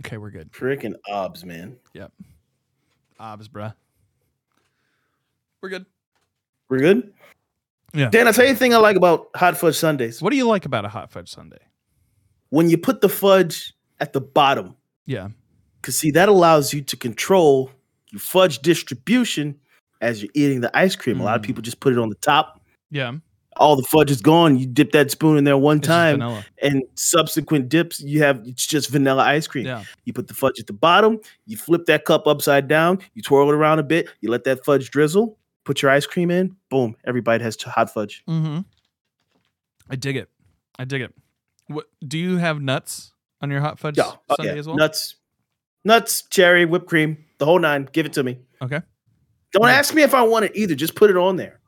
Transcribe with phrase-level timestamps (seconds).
[0.00, 0.50] Okay, we're good.
[0.52, 1.76] Freaking obs, man.
[1.94, 2.12] Yep.
[3.20, 3.74] Obs, bruh.
[5.60, 5.86] We're good.
[6.68, 7.12] We're good.
[7.94, 8.08] Yeah.
[8.08, 10.22] Dan, I tell you the thing I like about hot fudge sundaes.
[10.22, 11.58] What do you like about a hot fudge sundae?
[12.48, 14.76] When you put the fudge at the bottom,
[15.06, 15.28] Yeah.
[15.80, 17.70] because see that allows you to control
[18.10, 19.58] your fudge distribution
[20.00, 21.20] as you're eating the ice cream.
[21.20, 21.46] A lot of Mm.
[21.46, 22.60] people just put it on the top.
[22.90, 23.12] Yeah.
[23.56, 24.58] All the fudge is gone.
[24.58, 28.66] You dip that spoon in there one It's time, and subsequent dips, you have it's
[28.66, 29.66] just vanilla ice cream.
[29.66, 29.84] Yeah.
[30.04, 33.50] You put the fudge at the bottom, you flip that cup upside down, you twirl
[33.50, 36.96] it around a bit, you let that fudge drizzle, put your ice cream in, boom,
[37.04, 38.24] every bite has hot fudge.
[38.28, 38.60] Mm-hmm.
[39.90, 40.30] I dig it.
[40.78, 41.14] I dig it.
[41.66, 43.12] What do you have nuts
[43.42, 44.58] on your hot fudge Yeah, oh, sundae yeah.
[44.58, 44.76] as well?
[44.76, 45.16] Nuts,
[45.84, 47.88] nuts, cherry, whipped cream, the whole nine.
[47.92, 48.38] Give it to me.
[48.62, 48.80] Okay.
[49.52, 49.74] Don't Yeah.
[49.74, 50.74] ask me if I want it either.
[50.74, 51.60] Just put it on there.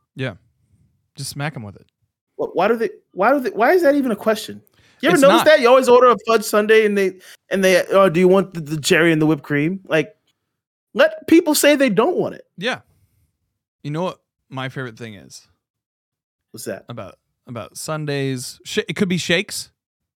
[1.16, 1.86] Just smack them with it.
[2.36, 2.90] What, why do they?
[3.12, 3.50] Why do they?
[3.50, 4.60] Why is that even a question?
[5.00, 5.46] You ever It's notice not.
[5.46, 7.18] that you always order a fudge sundae and they
[7.50, 9.80] and they oh do you want the, the cherry and the whipped cream?
[9.86, 10.16] Like,
[10.94, 12.46] let people say they don't want it.
[12.56, 12.80] Yeah.
[13.82, 15.46] You know what my favorite thing is
[16.52, 16.84] What's that?
[16.88, 18.60] about about Sundays?
[18.64, 19.70] Sh- it could be shakes.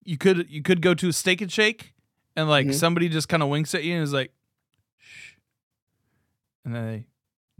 [0.04, 1.92] You could you could go to a steak and shake,
[2.34, 2.74] and like Mhm.
[2.74, 4.32] somebody just kind of winks at you and is like,
[4.96, 5.32] shh,
[6.64, 7.06] and then they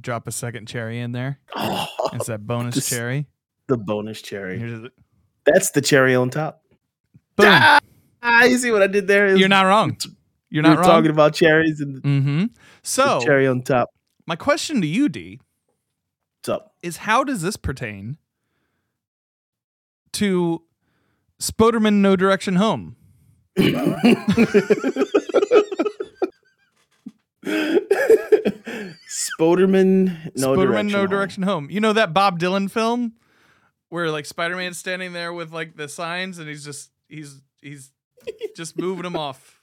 [0.01, 1.41] drop a second cherry in there.
[1.55, 3.27] Oh, It's that bonus This- cherry.
[3.69, 4.59] the bonus cherry.
[4.61, 4.89] you're
[5.45, 6.63] That's the cherry on top.
[7.37, 7.47] boom.
[8.23, 9.37] Ah, you see what I did there?
[9.37, 9.97] You're not wrong.
[10.51, 10.91] You're not were wrong.
[10.91, 12.45] talking about cherries and mm-hmm.
[12.83, 13.91] So the cherry on top.
[14.27, 15.39] my question to you, D,
[16.41, 16.75] What's up?
[16.83, 18.17] is how does this pertain
[20.15, 20.63] to
[21.41, 22.97] Spoderman No Direction Home?
[29.09, 30.89] Spoderman, no Spoderman direction.
[30.93, 31.09] No home.
[31.11, 31.71] Direction Home.
[31.71, 33.15] You know that Bob Dylan film
[33.89, 37.91] where like Spider-Man's standing there with like the signs and he's just he's he's
[38.57, 39.63] just moving them off.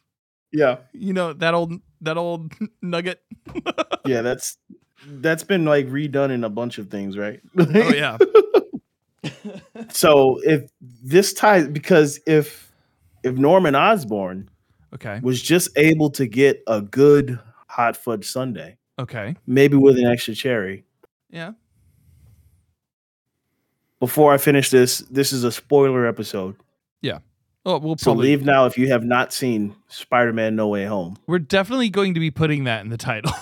[0.51, 3.21] Yeah, You know that old that old nugget.
[4.05, 4.21] yeah.
[4.21, 4.57] That's
[5.05, 7.41] that's been like redone in a bunch of things, right?
[7.59, 8.17] Oh yeah.
[9.89, 12.71] So if this ties because if
[13.23, 14.49] if Norman Osborn
[14.93, 15.19] Okay.
[15.21, 17.37] was just able to get a good
[17.75, 19.35] hot fudge sundae, Okay.
[19.45, 20.85] maybe with an extra cherry.
[21.29, 21.51] Yeah.
[23.99, 26.55] Before I finish this, this is a spoiler episode.
[27.01, 27.19] Yeah.
[27.65, 31.17] Oh, we'll So probably leave now if you have not seen Spider-Man No Way Home.
[31.27, 33.31] we're definitely going to be putting that in the title.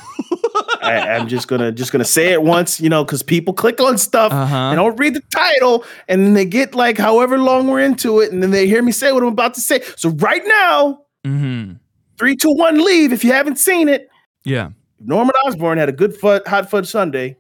[0.81, 3.97] I, I'm just gonna just gonna say it once, you know, because people click on
[3.97, 4.55] stuff Uh-huh.
[4.55, 8.31] and don't read the title, and then they get like however long we're into it,
[8.33, 9.81] and then they hear me say what I'm about to say.
[9.95, 11.75] So right now, Mm-hmm.
[12.17, 14.09] three, two, one, leave if you haven't seen it.
[14.45, 14.69] Yeah.
[14.99, 17.37] If Norman Osborn had a good fud, hot fudge Sunday.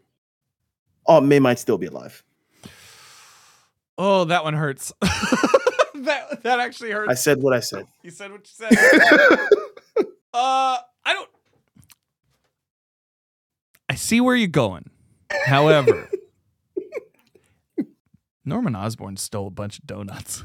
[1.05, 2.23] Oh, May might still be alive.
[3.97, 4.91] Oh, that one hurts.
[5.01, 7.11] that that actually hurts.
[7.11, 7.85] I said what I said.
[8.01, 8.71] you said what you said.
[10.33, 11.29] uh, I don't.
[13.89, 14.89] I see where you're going.
[15.45, 16.09] However,
[18.45, 20.43] Norman Osborn stole a bunch of donuts.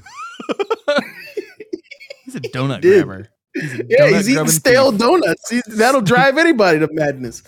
[2.24, 3.04] he's a donut did.
[3.04, 3.28] grabber.
[3.60, 5.00] He's yeah, he's eating stale thief.
[5.00, 5.50] donuts.
[5.50, 7.42] He- that'll drive anybody to madness.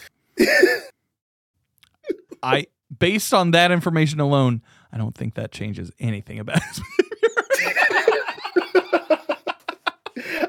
[2.42, 2.66] I,
[2.98, 4.62] based on that information alone,
[4.92, 6.80] I don't think that changes anything about his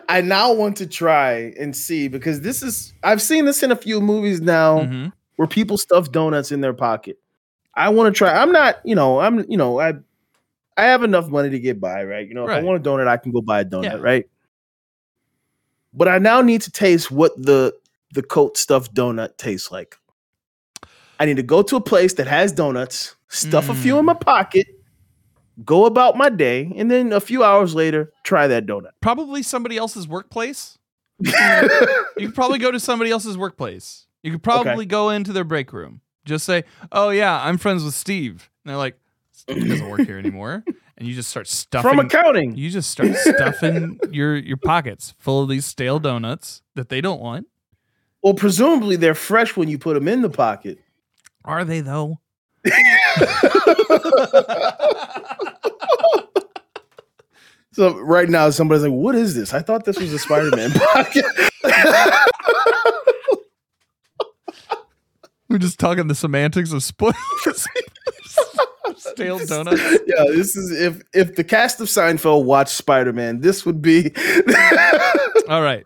[0.09, 3.75] I now want to try and see because this is I've seen this in a
[3.75, 5.13] few movies now Mhm.
[5.37, 7.17] where people stuff donuts in their pocket.
[7.75, 8.33] I want to try.
[8.35, 9.93] I'm not, you know, I'm, you know, I
[10.75, 12.27] I have enough money to get by, right?
[12.27, 12.59] You know, if Right.
[12.61, 13.95] I want a donut, I can go buy a donut, Yeah.
[13.97, 14.29] right?
[15.93, 17.73] But I now need to taste what the
[18.13, 19.95] the coat stuffed donut tastes like.
[21.19, 24.07] I need to go to a place that has donuts, stuff a few in Mm.
[24.07, 24.67] my pocket,
[25.63, 28.91] go about my day, and then a few hours later, try that donut.
[29.01, 30.77] Probably somebody else's workplace.
[32.17, 34.05] You could probably go to somebody else's workplace.
[34.23, 36.01] You could probably go into their break room.
[36.25, 38.99] Just say, "Oh yeah, I'm friends with Steve." And they're like,
[39.31, 40.63] "Steve doesn't work here anymore."
[41.01, 41.89] And you just start stuffing.
[41.89, 42.55] From accounting.
[42.55, 47.19] you just start stuffing your your pockets full of these stale donuts that they don't
[47.19, 47.47] want.
[48.21, 50.77] Well, presumably they're fresh when you put them in the pocket.
[51.43, 52.19] Are they though?
[57.73, 59.53] So right now, somebody's like, "What is this?
[59.53, 61.23] I thought this was a Spider-Man pocket."
[65.47, 67.15] We're just talking the semantics of spoilers.
[69.15, 69.81] stale donuts.
[70.07, 74.13] yeah, this is if if the cast of Seinfeld watched Spider-Man, this would be.
[75.49, 75.85] All right.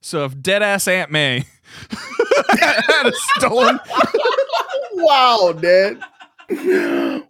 [0.00, 1.44] So if dead ass Aunt May
[2.60, 3.80] had a stolen
[4.94, 6.00] wow, Dad.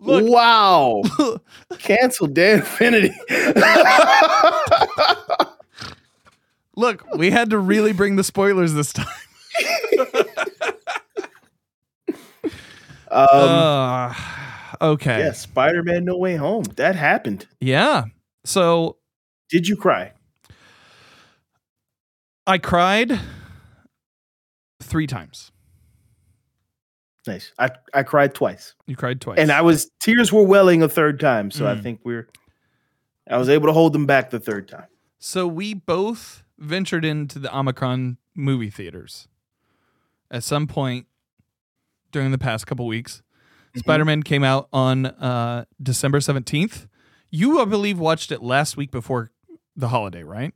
[0.01, 1.03] wow.
[1.79, 3.13] Cancel Dan Infinity.
[6.77, 9.07] Look, we had to really bring the spoilers this time.
[13.11, 14.15] Um, uh,
[14.81, 15.21] okay.
[15.21, 16.65] yeah, Spider Man No Way Home.
[16.77, 17.47] That happened.
[17.61, 18.05] Yeah.
[18.45, 18.97] So
[19.51, 20.13] Did you cry?
[22.47, 23.19] I cried
[24.81, 25.51] three times.
[27.27, 27.53] Nice.
[27.59, 28.75] I, I cried twice.
[28.87, 29.39] You cried twice.
[29.39, 31.51] And I was tears were welling a third time.
[31.51, 31.83] So I Mm.
[31.83, 32.27] think we're
[33.31, 34.87] I was able to hold them back the third time.
[35.19, 39.29] So we both ventured into the Omicron movie theaters
[40.31, 41.07] at some point
[42.13, 43.21] during the past couple weeks.
[43.75, 43.81] Mhm.
[43.81, 46.87] Spider-Man came out on uh, December 17th.
[47.31, 49.31] You, I believe, watched it last week before
[49.77, 50.55] the holiday, right?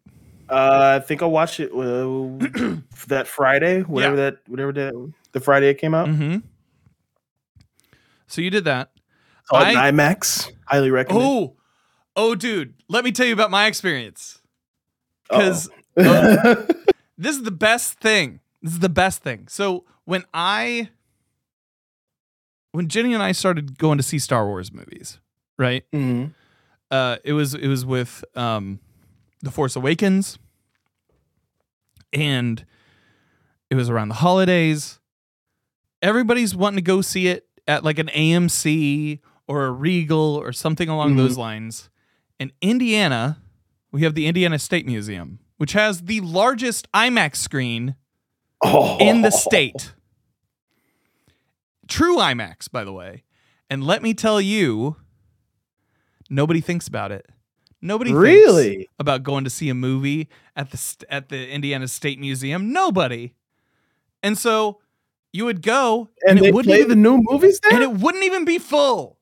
[0.48, 2.76] Uh, I think I watched it uh,
[3.08, 6.08] that Friday, whatever that whatever that the Friday it came out.
[6.08, 6.38] Mm-hmm.
[8.26, 8.90] So you did that.
[9.52, 10.50] In I- IMAX.
[10.66, 11.24] Highly recommend.
[11.24, 11.56] Oh,
[12.16, 14.40] oh, dude, let me tell you about my experience.
[15.28, 16.66] Because Uh-oh.
[17.18, 18.40] this is the best thing.
[18.62, 19.48] This is the best thing.
[19.48, 20.88] So when I
[22.72, 25.18] when Jenny and I started going to see Star Wars movies,
[25.58, 25.84] right?
[25.92, 26.34] Mhm.
[26.90, 28.80] Uh it was it was with um
[29.42, 30.38] The Force Awakens
[32.12, 32.64] and
[33.70, 34.98] it was around the holidays.
[36.02, 40.88] Everybody's wanting to go see it at like an AMC or a Regal or something
[40.88, 41.16] along Mhm.
[41.18, 41.88] those lines.
[42.38, 43.38] In Indiana,
[43.92, 47.94] we have the Indiana State Museum, which has the largest IMAX screen
[48.64, 48.98] Oh.
[48.98, 49.94] in the state.
[51.92, 53.24] True IMAX, by the way.
[53.68, 54.96] And let me tell you,
[56.30, 57.26] nobody thinks about it.
[57.80, 58.88] Nobody thinks Really?
[58.98, 62.72] about going to see a movie at the at the Indiana State Museum.
[62.72, 63.34] Nobody.
[64.22, 64.78] And so
[65.32, 67.72] you would go, And, and, it wouldn't play even, the new movies there.
[67.74, 69.18] and it wouldn't even be full.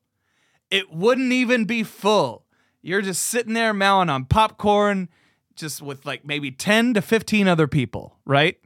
[0.69, 2.45] It wouldn't even be full.
[2.83, 5.09] You're just sitting there mowing on popcorn,
[5.55, 8.57] just with like maybe ten to fifteen other people, right?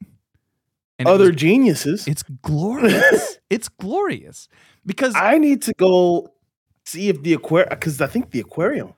[1.00, 2.07] And Other was- geniuses.
[2.07, 3.35] it's glorious.
[3.50, 4.47] It's glorious
[4.86, 6.33] because I need to go
[6.86, 8.94] see if the aquarium because I think the aquarium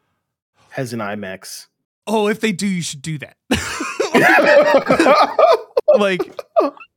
[0.71, 1.67] has an IMAX.
[2.05, 3.35] oh, if they do, you should do that.
[5.97, 6.39] like,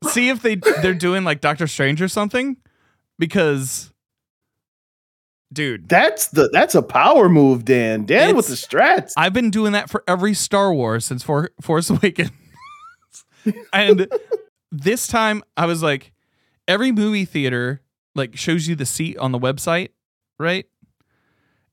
[0.09, 2.57] see if they they're doing like Doctor Strange or something,
[3.19, 3.93] because,
[5.53, 8.07] dude, that's the that's a power move, Dan.
[8.07, 9.13] Dan with the strats.
[9.17, 12.31] I've been doing that for every Star Wars since For- Force Awakens.
[13.73, 14.09] and
[14.71, 16.13] this time I was like,
[16.71, 17.83] every movie theater
[18.15, 19.91] like shows you the seat on the website,
[20.39, 20.67] right?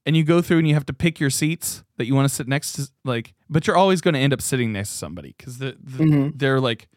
[0.06, 2.34] And you go through and you have to pick your seats that you want to
[2.34, 5.36] sit next to, like, but you're always going to end up sitting next to somebody
[5.38, 6.32] because the, the, Mhm.
[6.36, 6.88] they're like,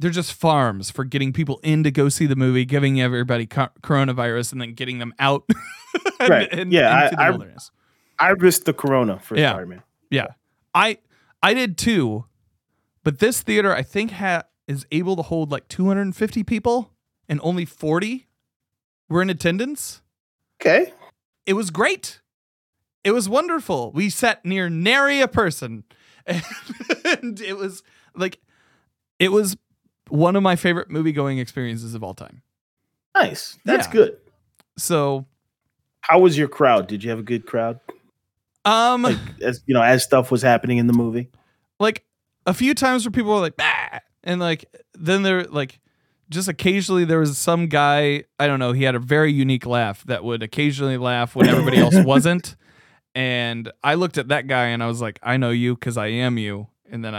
[0.00, 3.68] they're just farms for getting people in to go see the movie, giving everybody co-
[3.82, 5.44] coronavirus, and then getting them out.
[6.20, 6.48] and- Right.
[6.52, 7.70] and- Yeah, I- I- wilderness.
[8.20, 9.52] I risked the corona for Yeah.
[9.52, 9.82] Spider-Man.
[10.10, 10.26] Yeah.
[10.74, 10.98] I
[11.42, 12.24] I did too.
[13.04, 16.92] But this theater I think ha- is able to hold like 250 people
[17.28, 18.26] and only 40
[19.08, 20.02] were in attendance.
[20.60, 20.92] Okay.
[21.46, 22.20] It was great.
[23.02, 23.90] It was wonderful.
[23.92, 25.82] We sat near nary a person.
[27.22, 27.82] And it was
[28.14, 28.38] like
[29.18, 29.56] it was
[30.10, 32.42] one of my favorite movie going experiences of all time.
[33.14, 33.58] Nice.
[33.64, 33.92] That's Yeah.
[33.92, 34.16] good.
[34.76, 35.26] So,
[36.02, 36.86] How was your crowd?
[36.86, 37.80] Did you have a good crowd?
[38.66, 41.30] um Like as you know, as stuff was happening in the movie.
[41.80, 42.04] like
[42.46, 43.67] a few times where people were like, bah!
[44.24, 45.80] And like then there like
[46.30, 50.04] just occasionally there was some guy I don't know he had a very unique laugh
[50.04, 52.56] that would occasionally laugh when everybody else wasn't,
[53.14, 56.08] and I looked at that guy and I was like, I know you because I
[56.08, 57.18] am you, and then I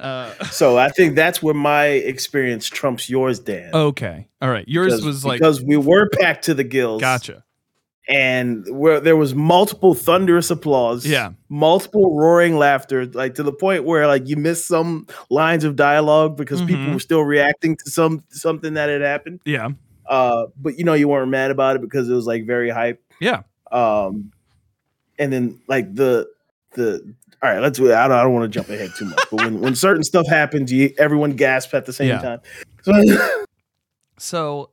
[0.00, 3.74] uh, so I think that's where my experience trumps yours, Dan.
[3.74, 7.00] okay, all right, yours was like because we were packed to the gills.
[7.00, 7.44] gotcha,
[8.08, 11.32] and where there was multiple thunderous applause Yeah.
[11.48, 16.36] multiple roaring laughter like to the point where like you missed some lines of dialogue
[16.36, 16.94] because people Mhm.
[16.94, 19.70] were still reacting to some something that had happened yeah,
[20.08, 23.02] uh but you know you weren't mad about it because it was like very hype
[23.20, 24.30] yeah, um
[25.18, 26.28] and then like the
[26.74, 29.38] the all right let's i don't, I don't want to jump ahead too much but
[29.40, 32.20] when when certain stuff happens you everyone gasps at the same Yeah.
[32.20, 32.40] time
[32.82, 32.92] so
[34.18, 34.70] So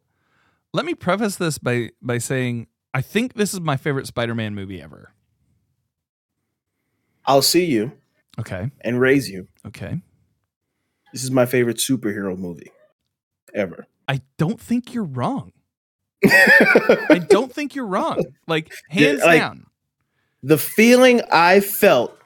[0.74, 4.82] let me preface this by by saying I think this is my favorite Spider-Man movie
[4.82, 5.12] ever.
[7.26, 7.92] i'll see you
[8.40, 10.02] Okay, and raise you okay.
[11.12, 12.72] this is my favorite superhero movie
[13.54, 15.54] ever I don't think you're wrong.
[16.26, 18.22] I don't think you're wrong.
[18.48, 19.66] Like hands like- down.
[20.42, 22.18] the feeling I felt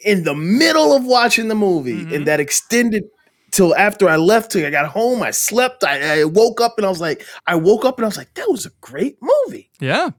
[0.00, 2.14] in the middle of watching the movie Mhm.
[2.14, 3.04] and that extended
[3.52, 5.22] till after I left till I got home.
[5.22, 5.84] I slept.
[5.84, 8.34] I, I woke up and I was like, I woke up and I was like,
[8.34, 9.70] that was a great movie.
[9.78, 10.10] Yeah.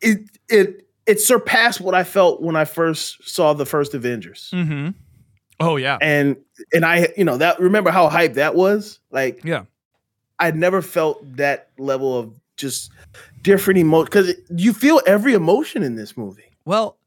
[0.00, 4.50] It it it surpassed what I felt when I first saw the first Avengers.
[4.52, 4.90] Mm-hmm.
[5.58, 5.98] Oh yeah.
[6.00, 6.36] And
[6.72, 9.00] and I, you know, that remember how hype that was?
[9.10, 9.64] Like Yeah.
[10.38, 12.90] I'd never felt that level of just
[13.42, 16.50] different emotion because you feel every emotion in this movie.
[16.64, 16.98] Well,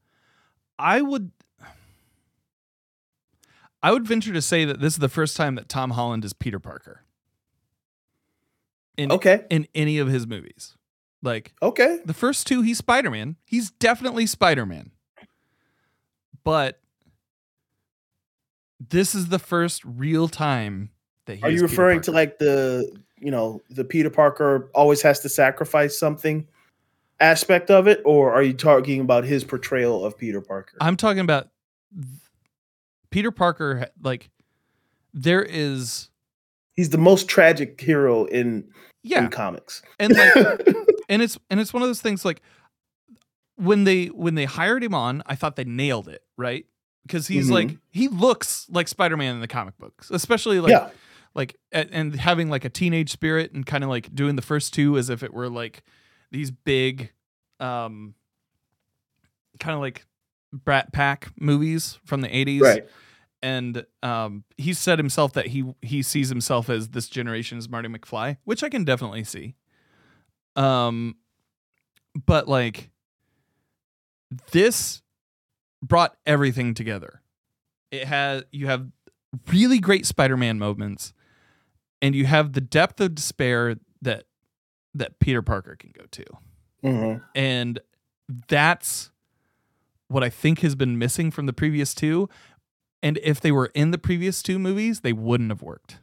[0.79, 1.31] I would
[3.83, 6.33] I would venture to say that this is the first time that Tom Holland is
[6.33, 7.03] Peter Parker.
[8.97, 9.45] In Okay.
[9.49, 10.75] in any of his movies.
[11.21, 11.99] Like Okay.
[12.05, 13.35] the first two he's Spider-Man.
[13.45, 14.91] He's definitely Spider-Man.
[16.43, 16.79] But
[18.79, 20.91] this is the first real time
[21.25, 25.19] that he Are you referring to like the, you know, the Peter Parker always has
[25.21, 26.47] to sacrifice something
[27.19, 28.01] aspect of it?
[28.05, 30.77] Or are you talking about his portrayal of Peter Parker?
[30.79, 31.49] I'm talking about
[31.93, 32.07] th-
[33.09, 34.29] Peter Parker like
[35.13, 36.09] there is
[36.75, 38.67] He's the most tragic hero in,
[39.03, 39.81] yeah in comics.
[39.99, 40.35] and like
[41.09, 42.41] and it's and it's one of those things like
[43.55, 46.65] when they when they hired him on i thought they nailed it right
[47.03, 47.53] because he's Mhm.
[47.53, 50.89] like he looks like spider-man in the comic books especially like yeah.
[51.33, 54.97] like and having like a teenage spirit and kind of like doing the first two
[54.97, 55.81] as if it were like
[56.31, 57.11] these big
[57.59, 58.13] um
[59.59, 60.05] kind of like
[60.53, 62.87] brat pack movies from the 80s Right.
[63.43, 68.37] and um he said himself that he he sees himself as this generation's Marty McFly,
[68.45, 69.55] which I can definitely see.
[70.55, 71.15] Um
[72.25, 72.89] but like
[74.51, 75.01] this
[75.83, 77.21] brought everything together.
[77.91, 78.87] It had you have
[79.51, 81.13] really great Spider-Man moments
[82.01, 84.23] and you have the depth of despair that
[84.93, 86.25] that Peter Parker can go to.
[86.83, 87.23] Mhm.
[87.35, 87.79] And
[88.47, 89.11] that's
[90.07, 92.29] what I think has been missing from the previous two.
[93.03, 95.97] And if they were in the previous two movies, they wouldn't have worked.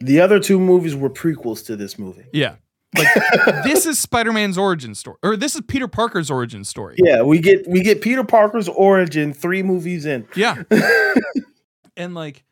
[0.00, 2.24] The other two movies were prequels to this movie.
[2.32, 2.56] Yeah.
[2.96, 3.08] Like
[3.64, 5.18] this is Spider-Man's origin story.
[5.22, 6.96] Or this is Peter Parker's origin story.
[6.98, 10.26] Yeah, we get we get Peter Parker's origin three movies in.
[10.34, 10.62] Yeah.
[11.96, 12.44] And like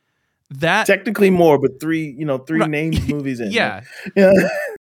[0.50, 2.68] that Technically more, but three, you know, three Right.
[2.68, 3.50] named movies in.
[3.50, 3.80] Yeah.
[4.14, 4.32] Yeah.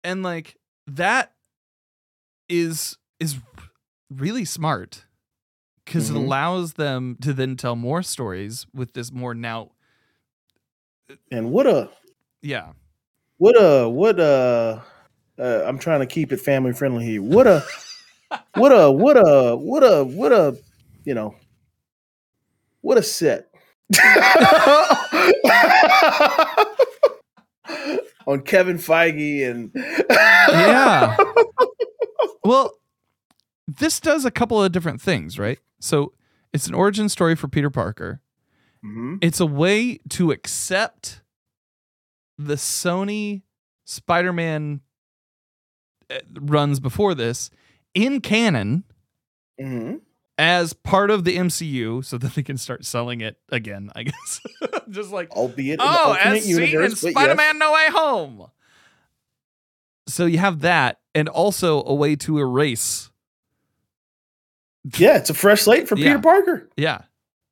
[0.03, 0.55] And like
[0.87, 1.33] that
[2.49, 3.37] is is
[4.11, 5.05] really smart
[5.85, 6.15] because Mhm.
[6.15, 9.71] it allows them to then tell more stories with this more now
[11.31, 11.89] And what a
[12.41, 12.71] yeah.
[13.37, 14.83] what a what a
[15.39, 17.21] uh, I'm trying to keep it family friendly here.
[17.21, 17.63] What a
[18.55, 20.57] what a what a what a what a
[21.05, 21.35] you know
[22.81, 23.49] what a set.
[28.25, 31.17] On Kevin Feige and Yeah.
[32.45, 32.73] Well,
[33.77, 35.59] this does a couple of different things, right?
[35.79, 36.13] So
[36.53, 38.21] it's an origin story for Peter Parker.
[38.83, 39.19] Mhm.
[39.21, 41.21] It's a way to accept
[42.37, 43.43] the Sony
[43.85, 44.81] Spider Man
[46.39, 47.49] runs before this
[47.93, 48.83] in canon
[49.59, 50.01] Mhm.
[50.37, 54.41] as part of the MCU so that they can start selling it again, I guess.
[54.89, 57.11] Just like, albeit oh, as seen in universe, yes.
[57.13, 58.47] Spider Man No Way Home.
[60.07, 63.09] So you have that, and also a way to erase.
[64.97, 66.07] Yeah, it's a fresh slate for Yeah.
[66.09, 66.69] Peter Parker.
[66.77, 67.01] Yeah.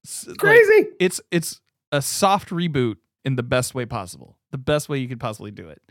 [0.06, 0.90] S- like, Crazy.
[1.00, 1.62] it's it's
[1.92, 5.70] a soft reboot in the best way possible, the best way you could possibly do
[5.70, 5.82] it,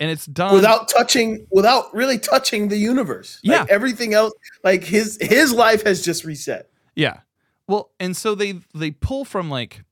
[0.00, 3.38] and it's done without touching without really touching the universe.
[3.42, 3.60] Yeah.
[3.60, 4.32] Like everything else
[4.64, 6.68] like his his life has just reset.
[6.96, 7.20] Yeah.
[7.68, 9.84] Well, and so they they pull from like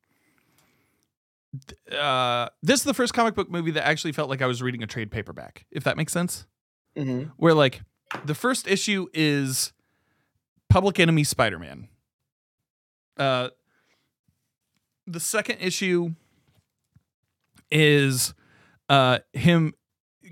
[1.90, 4.82] uh this is the first comic book movie that actually felt like I was reading
[4.82, 6.46] a trade paperback, if that makes sense.
[6.96, 7.30] Mm-hmm.
[7.36, 7.82] Where like
[8.24, 9.72] the first issue is
[10.72, 11.88] Public Enemy Spider-Man.
[13.18, 13.50] Uh
[15.06, 16.14] the second issue
[17.70, 18.32] is
[18.88, 19.74] uh him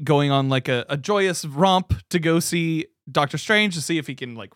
[0.02, 4.06] going on like a, a joyous romp to go see Doctor Strange to see if
[4.06, 4.54] he can like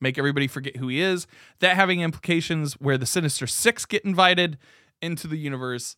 [0.00, 1.26] make everybody forget who he is.
[1.58, 4.56] That having implications where the Sinister Six get invited
[5.02, 5.96] into the universe.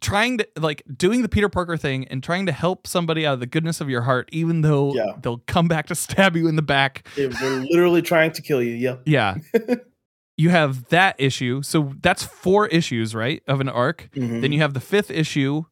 [0.00, 3.40] Trying to like doing the Peter Parker thing and trying to help somebody out of
[3.40, 5.16] the goodness of your heart, even though Yeah.
[5.20, 7.06] they'll come back to stab you in the back.
[7.16, 8.74] They're, literally trying to kill you.
[8.74, 8.96] Yeah.
[9.04, 9.36] Yeah.
[10.36, 11.62] you have that issue.
[11.62, 13.42] So that's four issues, right?
[13.48, 14.08] Of an arc.
[14.14, 14.40] Mhm.
[14.40, 15.64] Then you have the fifth issue,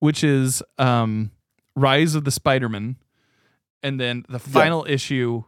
[0.00, 1.30] which is um,
[1.74, 2.96] Rise of the Spider-Man,
[3.82, 5.44] and then the final issue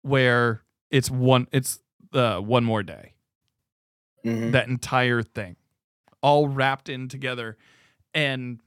[0.00, 1.78] where it's one it's
[2.14, 3.12] uh, one more day.
[4.24, 4.52] Mhm.
[4.52, 5.56] That entire thing,
[6.22, 7.56] all wrapped in together,
[8.14, 8.60] and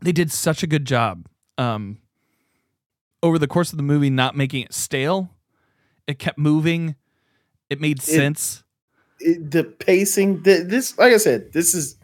[0.00, 1.26] they did such a good job
[1.58, 1.98] um,
[3.22, 5.30] over the course of the movie, not making it stale.
[6.06, 6.94] It kept moving.
[7.70, 8.62] It made sense.
[9.20, 10.42] It- the pacing.
[10.42, 11.96] The, this, like I said, this is.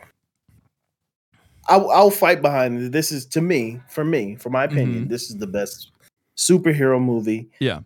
[1.68, 2.92] I'll, I'll fight behind it.
[2.92, 5.08] This is to me, for me, for my opinion, Mhm.
[5.08, 5.92] this is the best
[6.36, 7.48] superhero movie.
[7.60, 7.80] Yeah.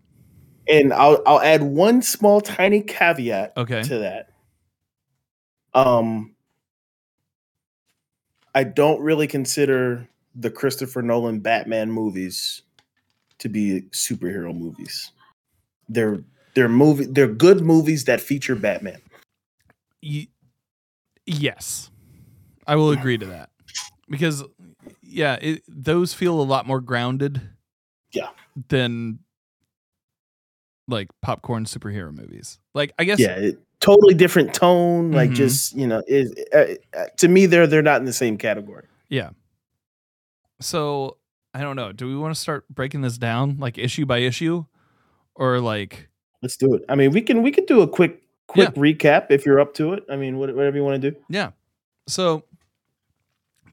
[0.68, 3.82] And I'll I'll add one small tiny caveat Okay.
[3.82, 4.30] to that.
[5.74, 6.33] Um
[8.54, 12.62] I don't really consider the Christopher Nolan Batman movies
[13.38, 15.10] to be superhero movies.
[15.88, 16.22] They're
[16.54, 19.00] they're movie they're good movies that feature Batman.
[20.02, 20.28] Y-
[21.26, 21.90] yes,
[22.66, 23.50] I will agree to that
[24.08, 24.44] because
[25.02, 27.40] yeah, it, those feel a lot more grounded.
[28.12, 28.28] Yeah.
[28.68, 29.18] Than
[30.86, 32.60] like popcorn superhero movies.
[32.74, 35.12] Like I guess Yeah, it, totally different tone.
[35.12, 35.34] Like Mhm.
[35.34, 36.48] just you know, it,
[36.94, 38.84] uh, uh, to me, they're they're not in the same category.
[39.08, 39.30] Yeah.
[40.60, 41.18] So
[41.52, 41.92] I don't know.
[41.92, 44.64] Do we want to start breaking this down like issue by issue,
[45.34, 46.08] or like
[46.42, 46.82] Let's do it.
[46.88, 49.92] I mean, we can we can do a quick quick recap if you're up to
[49.94, 50.04] it.
[50.10, 51.16] I mean, whatever you want to do.
[51.28, 51.50] yeah?
[52.06, 52.44] So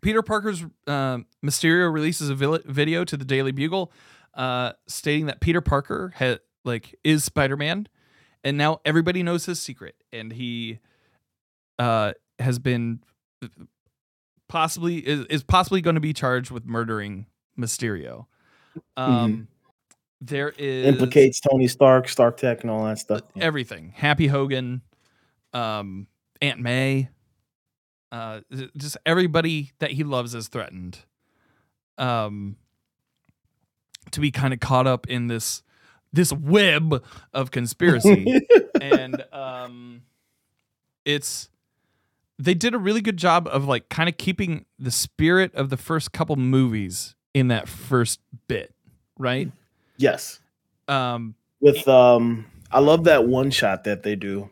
[0.02, 3.92] Peter Parker's uh, Mysterio releases a video to the Daily Bugle,
[4.34, 7.88] uh, stating that Peter Parker had like is Spider Man,
[8.44, 10.80] and now everybody knows his secret, and he
[11.80, 13.02] uh, has been
[14.48, 17.26] possibly is, is possibly going to be charged with murdering
[17.58, 18.26] Mysterio.
[18.98, 19.48] Um,
[20.20, 23.22] there is Implicates Tony Stark, Stark Tech, and all that stuff.
[23.40, 23.92] Everything.
[23.96, 24.82] Happy Hogan,
[25.54, 26.08] um,
[26.42, 27.10] Aunt May,
[28.12, 28.42] uh,
[28.78, 31.00] just everybody that he loves is threatened.
[31.98, 32.58] Um,
[34.12, 35.62] to be kind of caught up in this
[36.14, 37.04] this web
[37.34, 38.40] of conspiracy,
[38.82, 40.02] and um,
[41.06, 41.50] it's
[42.40, 45.78] they did a really good job of like kind of keeping the spirit of the
[45.78, 48.74] first couple movies in that first bit,
[49.18, 49.52] right?
[49.98, 50.40] yes.
[50.88, 54.50] Um, With um, I love that one shot that they do.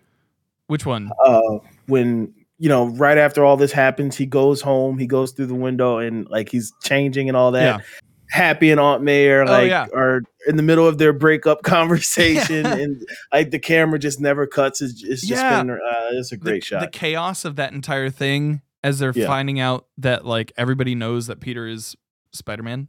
[0.68, 1.12] which one?
[1.26, 4.98] Uh, when you know, right after all this happens, he goes home.
[4.98, 7.80] He goes through the window and like he's changing and all that.
[7.80, 7.86] Yeah.
[8.30, 9.88] Happy and Aunt May are Oh, like yeah.
[9.94, 12.76] are in the middle of their breakup conversation, Yeah.
[12.76, 14.82] and like the camera just never cuts.
[14.82, 15.62] It's, it's just Yeah.
[15.64, 15.78] been uh,
[16.12, 16.82] it's a great the, shot.
[16.82, 21.40] The chaos of that entire thing as they're finding out that like everybody knows that
[21.40, 21.96] Peter is
[22.32, 22.88] Spider Man.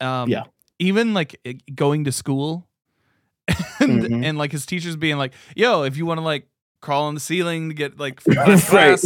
[0.00, 0.44] Um, Yeah.
[0.78, 1.38] Even like
[1.74, 2.66] going to school,
[3.80, 4.24] and, Mhm.
[4.24, 6.48] and like his teachers being like, "Yo, if you want to like
[6.80, 8.98] crawl on the ceiling to get like right.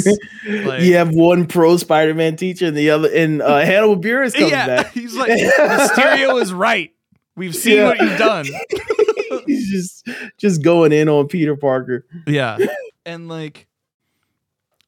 [0.47, 4.51] like- you have one pro Spider-Man teacher and the other, and uh, Hannibal Buress comes
[4.51, 4.93] yeah, back.
[4.95, 6.91] he's like, Mysterio is right.
[7.37, 7.85] We've seen Yeah.
[7.89, 8.47] what you've done.
[9.47, 10.09] he's just
[10.39, 12.07] just going in on Peter Parker.
[12.27, 12.59] Yeah.
[13.05, 13.67] And like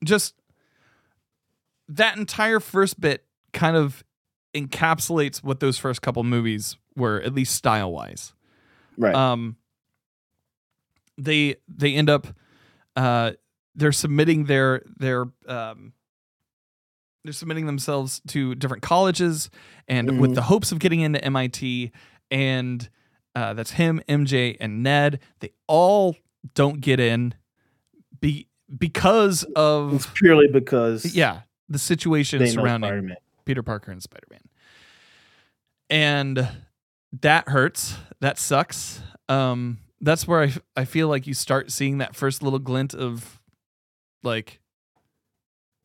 [0.05, 0.35] just
[1.89, 4.05] that entire first bit kind of
[4.55, 8.33] encapsulates what those first couple movies were, at least style wise.
[8.97, 9.15] Right.
[9.15, 9.57] Um
[11.19, 12.29] they they end up
[12.97, 13.33] uh
[13.75, 15.93] they're submitting their their um
[17.25, 19.51] they're submitting themselves to different colleges
[19.89, 20.35] and with Mhm.
[20.37, 21.93] the hopes of getting into MIT
[22.31, 22.89] and
[23.35, 25.21] uh, that's him, MJ, and Ned.
[25.41, 26.17] They all
[26.55, 27.35] don't get in
[28.21, 28.47] be
[28.79, 33.17] because it's of purely because yeah the situation surrounding Spider-Man.
[33.45, 34.41] Peter Parker and Spider Man.
[35.91, 36.49] And
[37.21, 37.97] that hurts.
[38.21, 39.01] That sucks.
[39.29, 43.41] Um, that's where I, I feel like you start seeing that first little glint of
[44.23, 44.61] like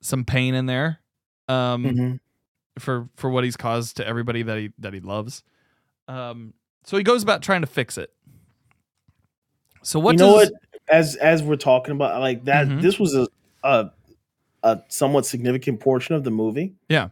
[0.02, 1.00] some pain in there
[1.50, 2.20] um, Mhm.
[2.80, 5.44] for for what he's caused to everybody that he that he loves.
[6.08, 6.54] Um,
[6.86, 8.12] so he goes about trying to fix it.
[9.84, 10.52] So what you know what?
[10.88, 12.82] As as we're talking about like that, Mhm.
[12.82, 13.28] this was a,
[13.64, 13.92] a
[14.64, 16.76] a somewhat significant portion of the movie.
[16.90, 17.10] Yeah.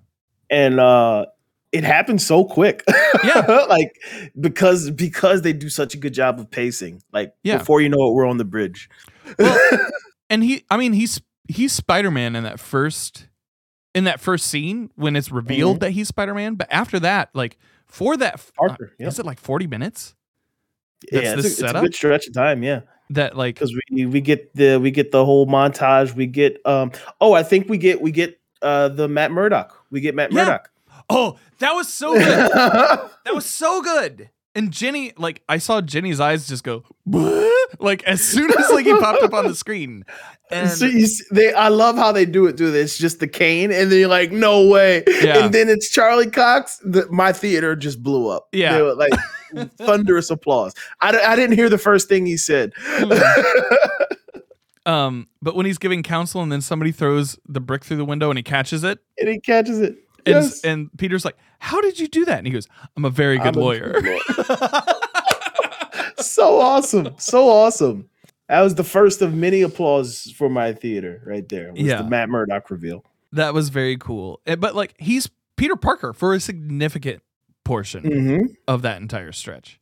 [0.52, 1.26] and uh
[1.72, 2.84] it happens so quick.
[3.24, 3.46] Yeah.
[3.70, 3.94] like
[4.40, 7.02] because because they do such a good job of pacing.
[7.14, 7.58] Like Yeah.
[7.60, 8.90] before you know it, we're on the bridge.
[9.38, 9.80] Well,
[10.30, 13.28] and he i mean he's he's spider-man in that first
[13.96, 15.80] in that first scene when it's revealed Mm-hmm.
[15.86, 19.08] that he's spider-man but after that like for that f- uh, Parker, yeah.
[19.08, 20.16] is it like 40 minutes
[21.12, 22.62] that's yeah, the it's a, it's a good stretch of time.
[22.64, 26.14] Yeah, that like because we we get the we get the whole montage.
[26.16, 29.74] We get um oh I think we get we get uh the Matt Murdock.
[29.92, 30.44] We get Matt Yeah.
[30.44, 30.72] Murdock.
[31.10, 36.20] Oh that was so good that was so good and jenny like i saw jenny's
[36.20, 36.84] eyes just go
[37.80, 40.04] like as soon as like he popped up on the screen
[40.52, 42.56] and so see, they, I love how they do it.
[42.56, 45.04] Do this just the cane, and then you're like, no way.
[45.08, 45.44] Yeah.
[45.44, 46.82] And then it's Charlie Cox.
[46.84, 48.48] The, my theater just blew up.
[48.52, 48.78] Yeah.
[48.80, 49.12] Like
[49.78, 50.74] thunderous applause.
[51.02, 52.74] I, I didn't hear the first thing he said.
[54.86, 58.30] um but when he's giving counsel and then somebody throws the brick through the window
[58.32, 59.98] and he catches it and he catches it.
[60.36, 60.62] And, Yes.
[60.64, 63.56] and Peter's like, "How did you do that?" And he goes, "I'm a very good
[63.56, 64.22] I'm lawyer." good
[66.18, 68.10] so awesome, so awesome.
[68.48, 71.72] That was the first of many applause for my theater right there.
[71.72, 72.02] Was Yeah.
[72.02, 73.04] the Matt Murdock reveal.
[73.32, 74.42] that was very cool.
[74.48, 77.22] Eh, But like, he's Peter Parker for a significant
[77.64, 79.80] portion hmm of that entire stretch.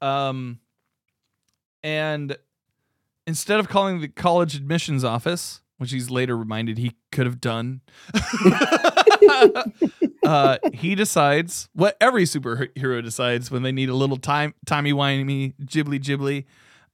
[0.00, 0.60] Um,
[1.82, 2.36] and
[3.26, 7.80] instead of calling the college admissions office, which he's later reminded he could have done,
[10.24, 15.54] uh, he decides what every superhero decides when they need a little time, timey wimey,
[15.64, 16.44] ghibli ghibli.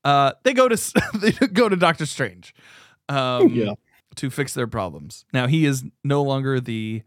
[0.05, 2.55] Uh, they go to they go to Doctor Strange,
[3.09, 3.73] um, Yeah.
[4.16, 5.25] to fix their problems.
[5.33, 7.03] Now he is no longer the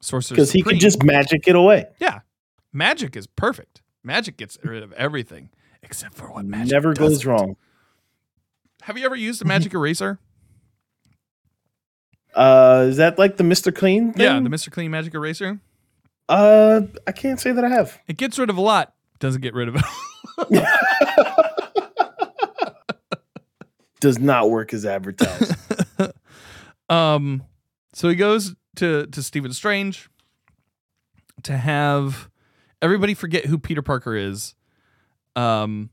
[0.00, 1.86] sorcerer Because he could just magic it away.
[1.98, 2.20] Yeah.
[2.72, 3.82] Magic is perfect.
[4.04, 5.50] Magic gets rid of everything
[5.82, 7.30] except for what magic Never goes doesn't.
[7.30, 7.56] wrong.
[8.82, 10.18] Have you ever used a magic eraser?
[12.34, 13.74] Uh, is that like the Mr.
[13.74, 14.12] Clean?
[14.12, 14.22] Thing?
[14.22, 14.70] Yeah, the Mr.
[14.70, 15.60] Clean magic eraser.
[16.28, 17.98] Uh, I can't say that I have.
[18.06, 19.84] It gets rid of a lot, doesn't get rid of it.
[24.00, 25.54] Does not work as advertised.
[26.88, 27.42] um
[27.92, 30.08] so he goes to to Stephen Strange
[31.42, 32.30] to have
[32.80, 34.54] everybody forget who Peter Parker is.
[35.34, 35.90] Um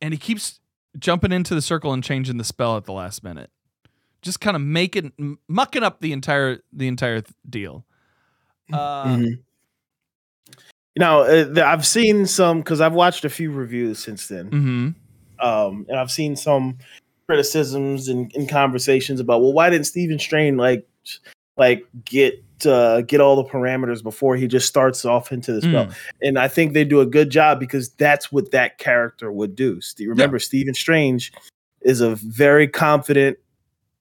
[0.00, 0.60] and he keeps
[0.98, 3.50] jumping into the circle and changing the spell at the last minute.
[4.22, 7.84] Just kind of making mucking up the entire the entire deal.
[8.72, 9.38] Uh Mhm.
[10.96, 14.94] Now, uh, I've seen some because I've watched a few reviews since then, mhm.
[15.44, 16.76] um, and I've seen some
[17.26, 20.86] criticisms and, and conversations about, well, why didn't Stephen Strange like
[21.56, 25.86] like get uh, get all the parameters before he just starts off into the spell?
[25.86, 25.94] Mm.
[26.20, 29.80] And I think they do a good job because that's what that character would do.
[29.80, 31.32] Ste- Remember, Stephen Strange
[31.80, 33.38] is a very confident,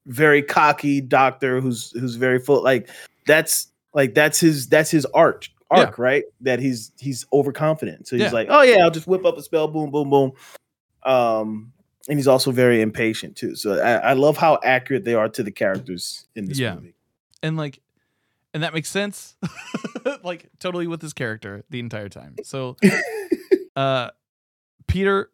[0.08, 2.64] very cocky doctor who's who's very full.
[2.64, 2.90] Like
[3.28, 6.24] that's like that's his that's his art arc, right?
[6.42, 8.08] That he's he's overconfident.
[8.08, 8.32] So he's Yeah.
[8.32, 10.32] like, oh yeah, I'll just whip up a spell, boom, boom, boom.
[11.04, 11.72] Um,
[12.10, 13.56] and he's also very impatient too.
[13.56, 16.76] So I, I love how accurate they are to the characters in this Yeah.
[16.76, 16.96] movie.
[17.44, 17.80] and like
[18.54, 19.36] and that makes sense
[20.24, 22.76] like totally with his character the entire time so
[23.78, 24.10] uh
[24.88, 25.32] peter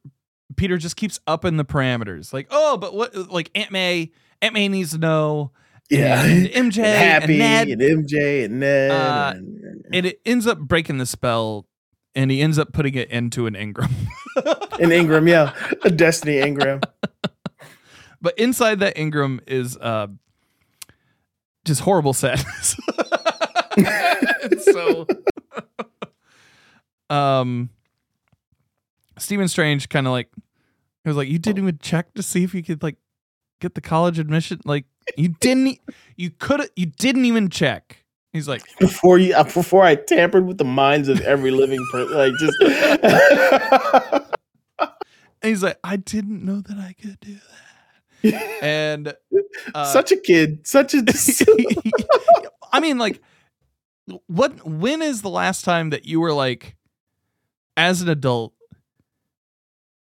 [0.55, 4.67] peter just keeps upping the parameters like oh but what like aunt may aunt may
[4.67, 5.51] needs to know
[5.89, 6.23] Yeah.
[6.23, 8.91] and mj And and, Happy ned and MJ and Ned.
[8.91, 11.65] Uh, and, and it ends up breaking the spell
[12.15, 13.91] and he ends up putting it into an engram
[14.79, 15.53] an Engram, yeah.
[15.83, 16.83] A Destiny Engram.
[18.21, 20.07] but inside that engram is uh
[21.65, 22.75] just horrible sadness
[24.61, 25.05] so
[27.09, 27.69] um
[29.17, 30.29] Stephen Strange kind of like
[31.03, 32.97] he was like you didn't even check to see if you could like
[33.59, 34.85] get the college admission like
[35.17, 35.79] you didn't
[36.15, 40.57] you could you didn't even check he's like Before you uh, before I tampered with
[40.57, 42.17] the minds of every living person.
[42.17, 42.55] Like just
[43.01, 44.23] and
[45.41, 47.67] he's like I didn't know that I could do that
[48.61, 49.13] and
[49.73, 50.65] uh, such a kid.
[50.67, 51.03] Such a
[52.71, 53.21] I mean, like,
[54.27, 54.65] what?
[54.65, 56.75] When is the last time that you were like,
[57.75, 58.53] as an adult,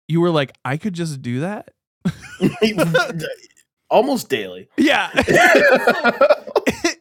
[0.07, 1.71] you were like, I could just do that?
[3.91, 4.69] almost daily.
[4.77, 5.11] Yeah,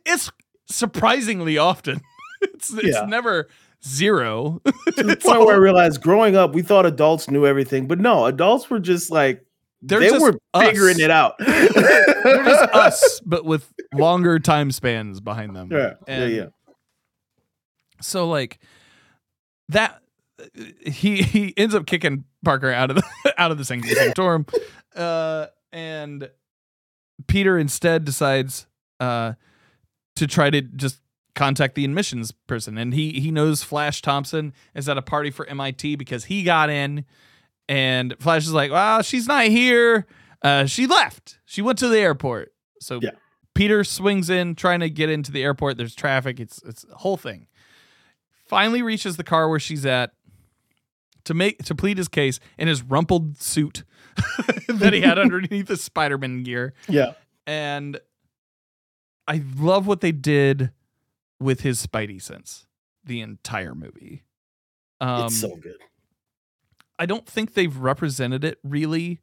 [0.06, 0.32] it's
[0.68, 2.02] surprisingly often.
[2.42, 3.06] It's it's Yeah.
[3.06, 3.48] never
[3.86, 4.62] zero.
[4.96, 8.26] to the point where I realized growing up, we thought adults knew everything, but no,
[8.26, 9.46] adults were just like
[9.82, 11.00] They're they just were figuring us.
[11.02, 11.36] it out.
[11.40, 15.70] They're just us, but with longer time spans behind them.
[15.72, 16.46] Yeah, yeah, And yeah.
[18.02, 18.60] So like
[19.70, 20.00] that
[20.86, 24.46] he he ends up kicking Parker out of the out of the sanctorum.
[24.98, 26.30] Uh and
[27.28, 28.68] Peter instead decides
[29.00, 29.34] uh
[30.16, 31.02] to try to just
[31.36, 35.46] contact the admissions person and he he knows Flash Thompson is at a party for
[35.46, 37.06] MIT because he got in
[37.70, 40.08] and Flash is like, "Well, she's not here.
[40.42, 41.40] Uh she left.
[41.46, 43.12] She went to the airport." So Yeah.
[43.54, 45.78] Peter swings in trying to get into the airport.
[45.78, 46.40] There's traffic.
[46.40, 47.48] It's it's a whole thing.
[48.46, 50.14] Finally reaches the car where she's at
[51.26, 53.84] to make to plead his case in his rumpled suit
[54.68, 56.74] that he had underneath his Spider-Man gear.
[56.88, 57.14] Yeah.
[57.46, 58.00] And
[59.28, 60.72] I love what they did
[61.40, 62.66] with his Spidey sense
[63.04, 64.24] the entire movie.
[65.00, 65.78] Um, it's so good.
[67.00, 69.20] I don't think they've represented it really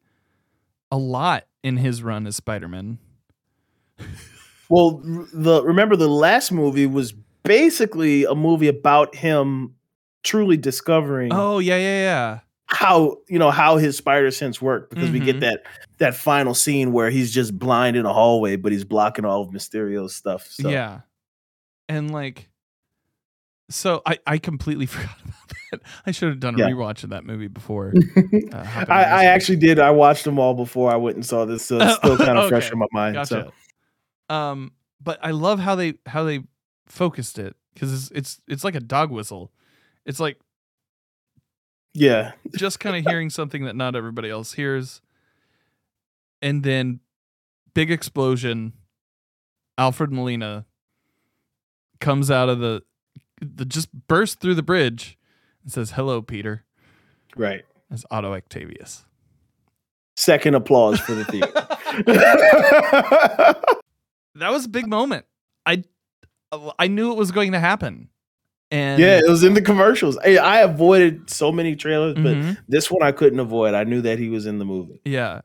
[0.91, 2.99] a lot in his run as Spider-Man.
[4.69, 9.75] Well, the remember the last movie was basically a movie about him
[10.23, 12.39] truly discovering Oh yeah, yeah, yeah.
[12.75, 15.25] How you know how his spider sense worked because we Mhm.
[15.25, 15.63] get that
[15.99, 19.51] that final scene where he's just blind in a hallway, but he's blocking all of
[19.51, 20.47] Mysterio's stuff.
[20.51, 20.69] So.
[20.69, 21.01] Yeah.
[21.89, 22.49] And like
[23.71, 25.35] so I I completely forgot about
[25.73, 25.81] that.
[26.07, 26.69] I should have done a Yeah.
[26.71, 27.95] rewatch of that movie before.
[28.53, 29.79] uh, I, I actually did.
[29.79, 32.49] I watched them all before I went and saw this, so it's still kind of
[32.49, 33.15] fresh in my mind.
[33.15, 33.53] Gotcha.
[34.31, 36.41] So Um but I love how they how they
[36.87, 39.53] focused it cuz it's, it's it's like a dog whistle.
[40.07, 40.39] It's like
[41.95, 42.33] Yeah.
[42.57, 45.01] just kind of hearing something that not everybody else hears.
[46.43, 47.01] And then
[47.73, 48.73] big explosion.
[49.79, 50.67] Alfred Molina
[52.01, 52.83] comes out of the
[53.41, 55.19] the just bursts through the bridge
[55.63, 56.65] and says, "Hello, Peter."
[57.37, 57.65] Right.
[57.91, 59.05] As Otto Octavius.
[60.17, 61.53] Second applause for the theater.
[64.37, 65.27] that was a big moment.
[65.67, 65.83] I
[66.79, 68.09] I knew it was going to happen.
[68.75, 70.19] And yeah, it was in the commercials.
[70.19, 72.57] I, I avoided so many trailers, but Mhm.
[72.67, 73.73] this one I couldn't avoid.
[73.75, 75.01] I knew that he was in the movie.
[75.05, 75.43] Yeah.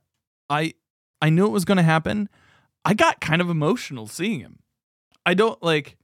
[0.49, 0.73] I
[1.21, 2.27] I knew it was going to happen.
[2.85, 4.59] I got kind of emotional seeing him.
[5.25, 5.97] I don't like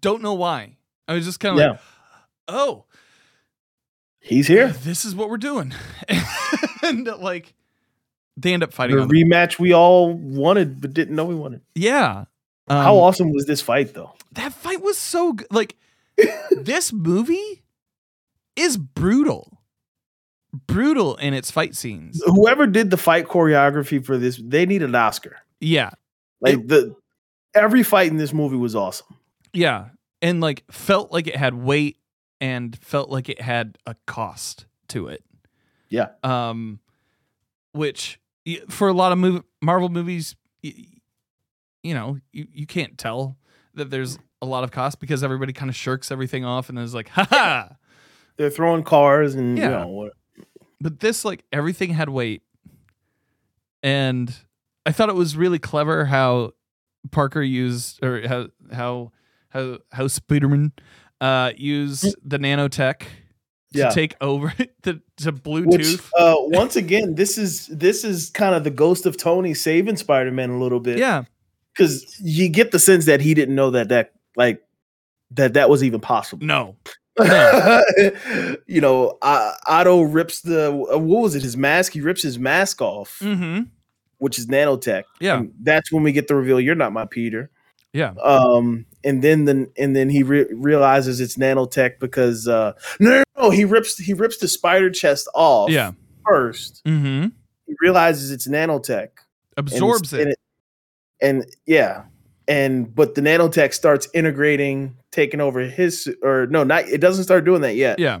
[0.00, 0.76] don't know why.
[1.06, 1.70] I was just kind of Yeah.
[1.72, 1.80] like,
[2.48, 2.84] "Oh,
[4.20, 4.68] He's here.
[4.68, 5.74] this is what we're doing."
[6.82, 7.54] and like
[8.36, 11.60] they end up fighting The rematch we all wanted, but didn't know we wanted.
[11.74, 12.24] Yeah.
[12.68, 14.14] How Um, awesome was this fight, though?
[14.32, 15.48] that fight was so good.
[15.50, 15.76] Like
[16.62, 17.62] this movie
[18.56, 19.62] is brutal.
[20.66, 22.22] Brutal in its fight scenes.
[22.24, 25.36] Whoever did the fight choreography for this, they need an Oscar.
[25.60, 25.90] Yeah.
[26.40, 26.94] Like the
[27.54, 29.06] every fight in this movie was awesome.
[29.52, 29.88] Yeah.
[30.22, 31.98] And like felt like it had weight
[32.40, 35.22] and felt like it had a cost to it.
[35.90, 36.08] Yeah.
[36.22, 36.80] Um
[37.72, 38.18] which
[38.68, 40.86] for a lot of movie, Marvel movies y-
[41.82, 43.36] you know, you, you can't tell
[43.74, 46.94] that there's a lot of cost because everybody kind of shirks everything off and is
[46.94, 47.68] like, "Ha ha.
[48.36, 49.70] They're throwing cars and you Yeah.
[49.70, 50.12] know what.
[50.80, 52.42] but this like everything had weight
[53.82, 54.34] and
[54.86, 56.52] i thought it was really clever how
[57.10, 59.12] parker used or how how
[59.50, 60.72] how how spiderman
[61.20, 63.88] uh used the nanotech to Yeah.
[63.90, 64.50] take over
[64.82, 69.04] to, to Which bluetooth uh, once again, this is this is kind of the ghost
[69.04, 70.98] of Tony saving Spider Man a little bit.
[70.98, 71.24] yeah
[71.74, 74.62] because you get the sense that he didn't know that that like
[75.32, 76.46] that that was even possible.
[76.46, 76.76] no
[78.66, 81.42] you know, uh, Otto rips the uh, what was it?
[81.42, 81.92] His mask.
[81.92, 83.62] He rips his mask off, mm-hmm
[84.20, 85.04] which is nanotech.
[85.20, 85.38] Yeah.
[85.38, 86.60] And that's when we get the reveal.
[86.60, 87.50] You're not my Peter.
[87.92, 93.10] yeah Um, and then then and then he re- realizes it's nanotech because uh, no,
[93.10, 95.70] no, no, he rips he rips the spider chest off.
[95.70, 95.92] yeah
[96.26, 97.28] first mm-hmm
[97.66, 99.08] he realizes it's nanotech.
[99.56, 100.38] and absorbs it's- it
[101.20, 102.04] and, and yeah
[102.48, 107.44] and but the nanotech starts integrating taking over his or no not it doesn't start
[107.44, 107.98] doing that yet.
[107.98, 108.20] Yeah.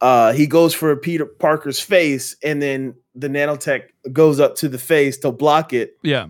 [0.00, 4.78] Uh he goes for peter parker's face and then the nanotech goes up to the
[4.78, 5.96] face to block it.
[6.02, 6.28] Yeah.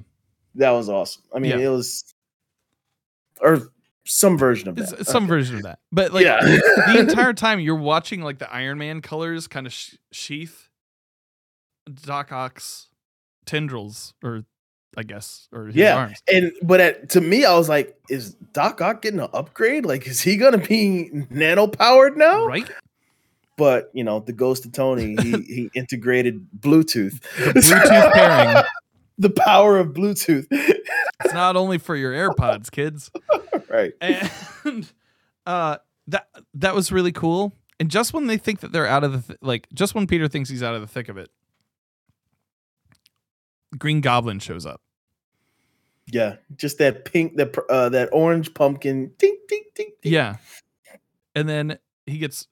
[0.57, 1.22] That was awesome.
[1.35, 1.66] I mean Yeah.
[1.66, 2.12] it was
[3.40, 3.61] or
[4.07, 4.92] some version of that.
[5.00, 5.79] it's some version of that.
[5.92, 6.38] But like yeah.
[6.40, 10.68] the entire time you're watching like the Iron Man colors kind of sh- sheath
[12.03, 12.88] Doc Ock's
[13.44, 14.44] tendrils, or
[14.96, 15.96] I guess, or his Yeah.
[15.96, 16.22] arms.
[16.33, 20.07] and but at, to me i was like is doc ock getting an upgrade like
[20.07, 22.70] is he gonna be nano powered now Right?
[23.57, 28.64] but you know the ghost of tony he he integrated bluetooth The Bluetooth pairing.
[29.18, 33.11] the power of bluetooth It's not only for your AirPods, kids.
[33.68, 34.92] right And
[35.46, 35.76] uh,
[36.09, 37.52] that that was really cool.
[37.80, 40.28] And just when they think that they're out of the th- like, just when Peter
[40.28, 41.28] thinks he's out of the thick of it,
[43.78, 44.80] Green Goblin shows up.
[46.12, 50.12] Yeah just that pink that uh that orange pumpkin ding, ding, ding, ding.
[50.12, 50.37] Yeah.
[51.35, 52.47] And then he gets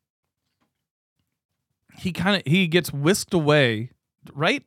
[1.99, 3.91] he kind of he gets whisked away,
[4.33, 4.65] right?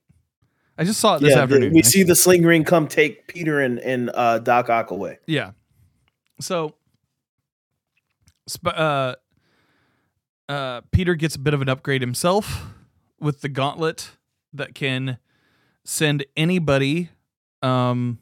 [0.78, 1.74] I just saw it this yeah afternoon.
[1.74, 5.52] we see the sling ring come take peter and and uh doc ock away Yeah.
[6.42, 6.76] So
[8.66, 9.16] uh
[10.50, 12.66] uh Peter gets a bit of an upgrade himself
[13.20, 14.12] with the gauntlet
[14.54, 15.18] that can
[15.84, 17.10] send anybody
[17.64, 18.20] um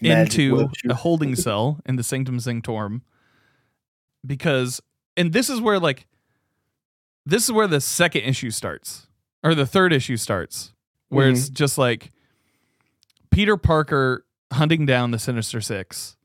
[0.00, 3.02] Magic into a holding cell in the Sanctum Sanctorum
[4.26, 4.80] because
[5.16, 6.06] and this is where like
[7.26, 9.06] this is where the second issue starts
[9.42, 10.72] or the third issue starts
[11.08, 11.54] where it's mm-hmm.
[11.54, 12.10] just like
[13.30, 16.16] Peter Parker hunting down the Sinister 6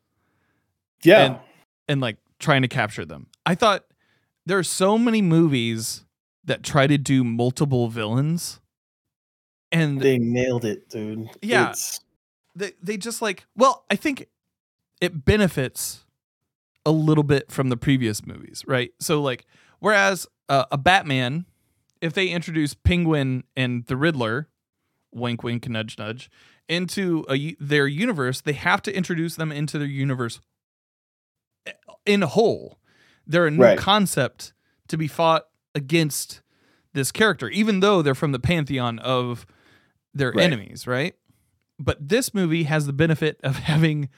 [1.04, 1.40] yeah and-
[1.88, 3.28] and like trying to capture them.
[3.46, 3.84] I thought
[4.46, 6.06] there are so many movies
[6.46, 8.60] that try to do multiple villains
[9.72, 11.70] and they nailed it dude Yeah.
[11.70, 12.00] It's-
[12.56, 14.28] they they just like well i think
[15.02, 16.06] it benefits
[16.86, 19.46] a little bit from the previous movies right so like
[19.80, 21.46] whereas uh, a batman
[22.02, 24.48] if they introduce penguin and the riddler
[25.12, 26.30] wink wink nudge nudge
[26.68, 30.40] into a, their universe they have to introduce them into their universe
[31.66, 31.72] eh,
[32.06, 32.80] in whole
[33.28, 33.78] they're a new Right.
[33.78, 34.54] concept
[34.88, 36.42] to be fought against
[36.94, 39.46] this character even though they're from the pantheon of
[40.14, 40.44] their Right.
[40.46, 41.16] enemies right
[41.80, 44.10] but this movie has the benefit of having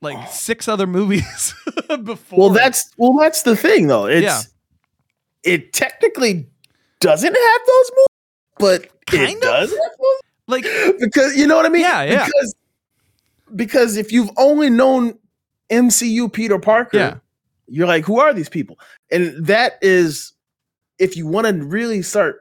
[0.00, 1.54] like six other movies
[2.04, 2.38] before.
[2.38, 4.06] Well, that's well, that's the thing though.
[4.06, 4.40] It's Yeah.
[5.42, 6.48] it technically
[7.00, 8.06] doesn't have those movies,
[8.58, 9.40] but Kind it of.
[9.42, 9.74] does
[10.46, 10.64] like
[11.00, 11.82] because you know what I mean.
[11.82, 12.24] Yeah, yeah.
[12.26, 12.54] Because
[13.56, 15.18] because if you've only known
[15.70, 17.16] MCU Peter Parker, Yeah.
[17.66, 18.78] you're like, who are these people?
[19.10, 20.32] And that is,
[20.98, 22.40] if you want to really start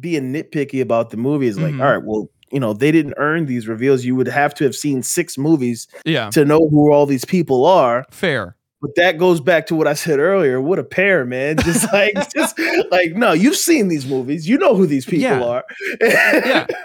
[0.00, 1.80] being nitpicky about the movies, like, Mhm.
[1.84, 4.04] all right, well, you know, they didn't earn these reveals.
[4.04, 7.64] You would have to have seen six movies yeah, to know who all these people
[7.66, 8.04] are.
[8.10, 8.54] fair.
[8.80, 10.60] But that goes back to what I said earlier.
[10.60, 11.56] What a pair, man!
[11.58, 12.56] Just like, just
[12.92, 14.48] like, no, you've seen these movies.
[14.48, 15.42] You know who these people Yeah.
[15.44, 15.64] are.
[16.00, 16.66] Yeah.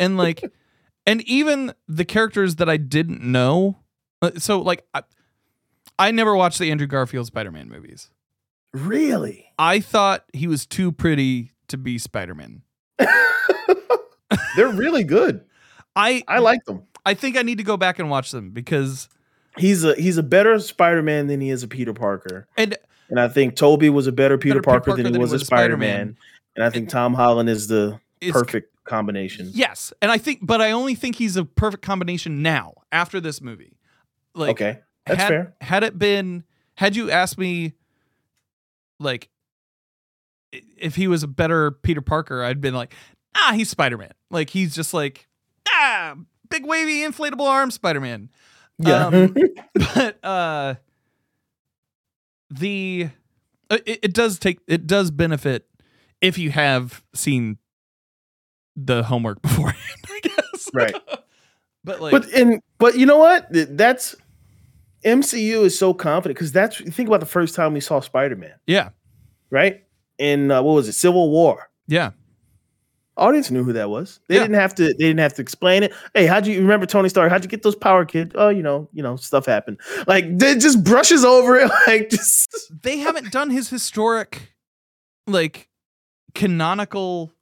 [0.00, 0.42] And like
[1.06, 3.76] and even the characters that I didn't know.
[4.22, 5.02] uh, So like I,
[5.98, 8.08] I never watched the Andrew Garfield Spider-Man movies.
[8.72, 9.52] really?
[9.58, 12.62] I thought he was too pretty to be Spider-Man.
[14.56, 15.44] They're really good.
[15.96, 16.82] I I like them.
[17.04, 19.08] I think I need to go back and watch them because
[19.58, 22.46] He's a he's a better Spider-Man than he is a Peter Parker.
[22.56, 22.76] and
[23.08, 25.22] And I think Tobey was a better Peter, Peter Parker, Parker than he than he
[25.22, 25.88] was, was a a Spider-Man.
[25.88, 26.16] Spider-Man.
[26.56, 29.50] And I think Tom Holland is the is perfect combination.
[29.52, 33.40] Yes, and I think, but I only think he's a perfect combination now after this
[33.40, 33.76] movie.
[34.34, 34.80] Like, okay.
[35.06, 35.54] That's had, fair.
[35.60, 37.74] Had it been, had you asked me,
[38.98, 39.28] like,
[40.52, 42.94] if he was a better Peter Parker, I'd been like,
[43.34, 44.12] ah, he's Spider Man.
[44.30, 45.28] Like, he's just like,
[45.68, 46.14] ah,
[46.48, 48.28] big wavy inflatable arm Spider Man.
[48.78, 49.06] Yeah.
[49.06, 49.34] um,
[49.94, 50.74] But uh,
[52.50, 53.10] the
[53.70, 55.66] uh, it, it does take it does benefit
[56.20, 57.58] if you have seen
[58.76, 60.70] the homework beforehand, I guess.
[60.72, 60.94] Right.
[61.82, 63.46] But like, but and but you know what?
[63.50, 64.14] That's
[65.02, 68.90] MCU is so confident because that's think about the first time we saw Spider-Man, yeah,
[69.48, 69.82] right?
[70.18, 70.92] In uh, what was it?
[70.92, 71.70] Civil War.
[71.86, 72.10] yeah,
[73.16, 74.20] Audience knew who that was.
[74.28, 74.42] They Yeah.
[74.42, 74.84] didn't have to.
[74.84, 75.92] They didn't have to explain it.
[76.14, 77.30] Hey, how'd you remember Tony Stark?
[77.30, 78.32] How'd you get those power, kid?
[78.34, 79.78] Oh, you know, you know, stuff happened.
[80.06, 81.70] Like they just brushes over it.
[81.86, 84.54] Like just they haven't done his historic,
[85.26, 85.68] like,
[86.34, 87.32] canonical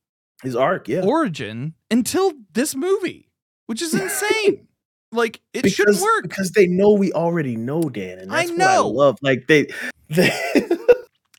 [0.42, 0.88] his arc.
[0.88, 3.30] Yeah, origin until this movie,
[3.66, 4.66] which is insane.
[5.12, 6.22] like, it because, shouldn't work.
[6.22, 8.66] because they know we already know Dan, and I know.
[8.66, 9.18] I love.
[9.22, 9.68] Like they,
[10.08, 10.30] they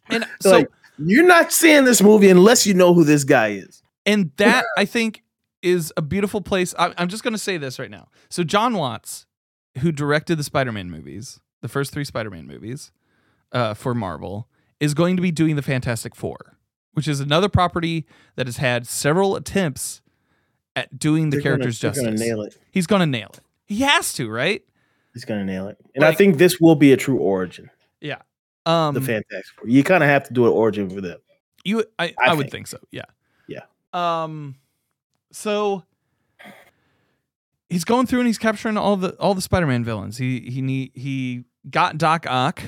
[0.09, 3.78] And so, like you're not seeing this movie unless you know who this guy is.
[4.05, 5.23] And that I think
[5.61, 6.73] is a beautiful place.
[6.79, 8.07] I, I'm just going to say this right now.
[8.29, 9.25] So Jon Watts,
[9.79, 12.91] who directed the Spider-Man movies, the first three Spider-Man movies,
[13.51, 14.47] uh, for Marvel,
[14.79, 16.57] is going to be doing the Fantastic Four,
[16.93, 20.01] which is another property that has had several attempts
[20.75, 22.05] at doing the They're gonna- characters they're justice.
[22.05, 22.57] gonna nail it.
[22.71, 23.41] He's going to nail it.
[23.65, 24.63] He has to, right?
[25.13, 27.69] He's gonna nail it, and I think this will be a true origin.
[27.99, 28.21] Yeah.
[28.65, 29.67] Um, The Fantastic Four.
[29.67, 31.17] You kind of have to do an origin for them.
[31.65, 32.77] You, I, I, I would think so.
[32.91, 33.01] Yeah.
[33.93, 34.55] Um.
[35.31, 35.83] So
[37.69, 40.17] he's going through and he's capturing all the all the Spider-Man villains.
[40.17, 42.61] He he he got Doc Ock.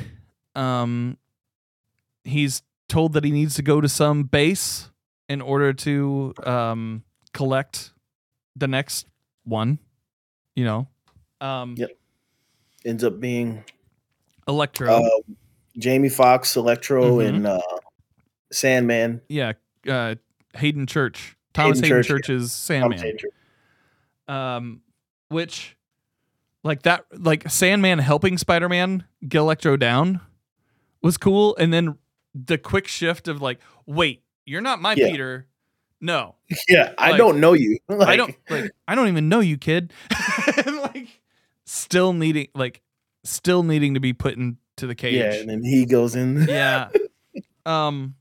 [0.56, 1.18] Um.
[2.24, 4.90] He's told that he needs to go to some base
[5.30, 7.04] in order to um
[7.34, 7.92] collect
[8.56, 9.08] the next
[9.44, 9.80] one.
[10.56, 10.88] You know.
[11.40, 11.76] Um.
[11.78, 11.90] Yep.
[12.86, 13.64] Ends up being
[14.48, 14.92] Electro.
[14.92, 15.10] uh,
[15.78, 17.28] Jamie Foxx, Electro, Mhm.
[17.30, 17.62] and uh,
[18.52, 19.22] Sandman.
[19.30, 19.54] yeah.
[19.88, 20.16] Uh.
[20.56, 21.36] Haden Church.
[21.54, 22.98] Thomas Haden Haden, Church, Church's Sandman.
[23.00, 23.28] Commentator.
[24.28, 24.82] um
[25.30, 25.76] which
[26.64, 30.22] like that like sandman helping spider-man get electro down
[31.02, 31.98] was cool and then
[32.36, 35.10] the quick shift of like wait you're not my Yeah.
[35.10, 35.48] peter
[36.00, 36.36] no
[36.70, 37.78] Yeah, I don't know you.
[37.90, 39.92] i don't like i don't even know you kid
[40.66, 41.08] and like
[41.66, 42.82] still needing like
[43.24, 46.44] still needing to be put into the cage Yeah, and then he goes in.
[46.48, 46.90] yeah.
[47.66, 48.16] Um.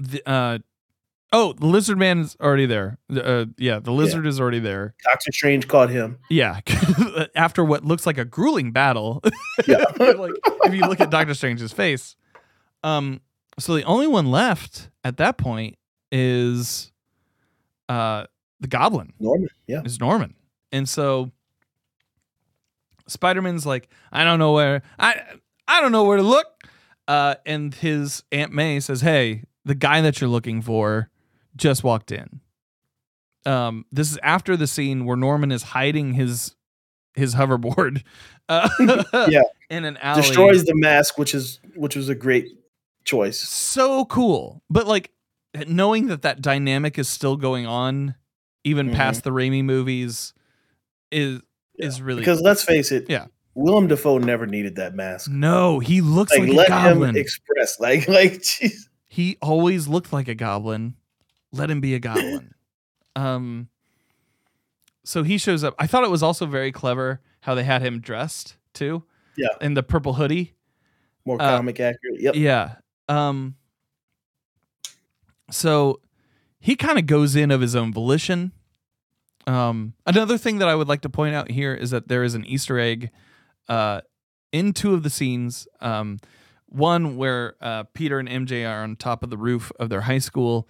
[0.00, 0.58] The, uh.
[1.32, 2.98] Oh, the lizard man is already there.
[3.08, 4.94] Uh, yeah, the lizard is already there.
[5.04, 6.18] Doctor Strange caught him.
[6.28, 6.58] Yeah,
[7.36, 9.22] after what looks like a grueling battle.
[9.66, 9.84] Yeah.
[9.98, 10.32] like
[10.64, 12.16] if you look at Doctor Strange's face.
[12.82, 13.20] Um.
[13.58, 15.76] So the only one left at that point
[16.10, 16.90] is,
[17.90, 18.24] uh,
[18.58, 19.48] the Goblin Norman.
[19.66, 19.82] Yeah.
[19.84, 20.34] is Norman.
[20.72, 21.30] And so
[23.06, 25.20] Spider-Man's like, I don't know where I
[25.68, 26.46] I don't know where to look.
[27.06, 31.10] Uh, and his Aunt May says, Hey, the guy that you're looking for
[31.56, 32.40] just walked in.
[33.46, 36.54] Um, this is after the scene where Norman is hiding his
[37.14, 38.02] his hoverboard
[38.48, 38.68] uh,
[39.28, 39.42] Yeah.
[39.70, 40.22] in an alley.
[40.22, 42.46] Destroys the mask, which is which was a great
[43.04, 43.40] choice.
[43.40, 44.62] so cool.
[44.70, 45.10] But like
[45.66, 48.14] knowing that that dynamic is still going on,
[48.62, 48.94] even Mhm.
[48.94, 50.34] past the Raimi movies,
[51.10, 51.40] is
[51.78, 53.26] is really Because let's face it, Yeah.
[53.54, 55.30] Willem Dafoe never needed that mask.
[55.30, 55.78] no.
[55.80, 57.10] He looks Like, like, a let goblin.
[57.10, 57.80] him express.
[57.80, 58.44] Like, like.
[59.12, 60.94] He always looked like a goblin.
[61.52, 62.54] Let him be a goblin.
[63.16, 63.68] um.
[65.04, 65.74] so he shows up.
[65.80, 69.02] I thought it was also very clever how they had him dressed too.
[69.36, 69.48] Yeah.
[69.60, 70.54] In the purple hoodie.
[71.24, 72.20] More Uh, comic accurate.
[72.20, 72.34] Yep.
[72.36, 72.76] Yeah.
[73.08, 73.56] Um
[75.50, 76.00] so
[76.60, 78.52] he kind of goes in of his own volition.
[79.46, 82.34] Um another thing that I would like to point out here is that there is
[82.34, 83.10] an Easter egg
[83.68, 84.02] uh
[84.52, 85.66] in two of the scenes.
[85.80, 86.18] Um
[86.70, 90.18] one where uh Peter and MJ are on top of the roof of their high
[90.18, 90.68] school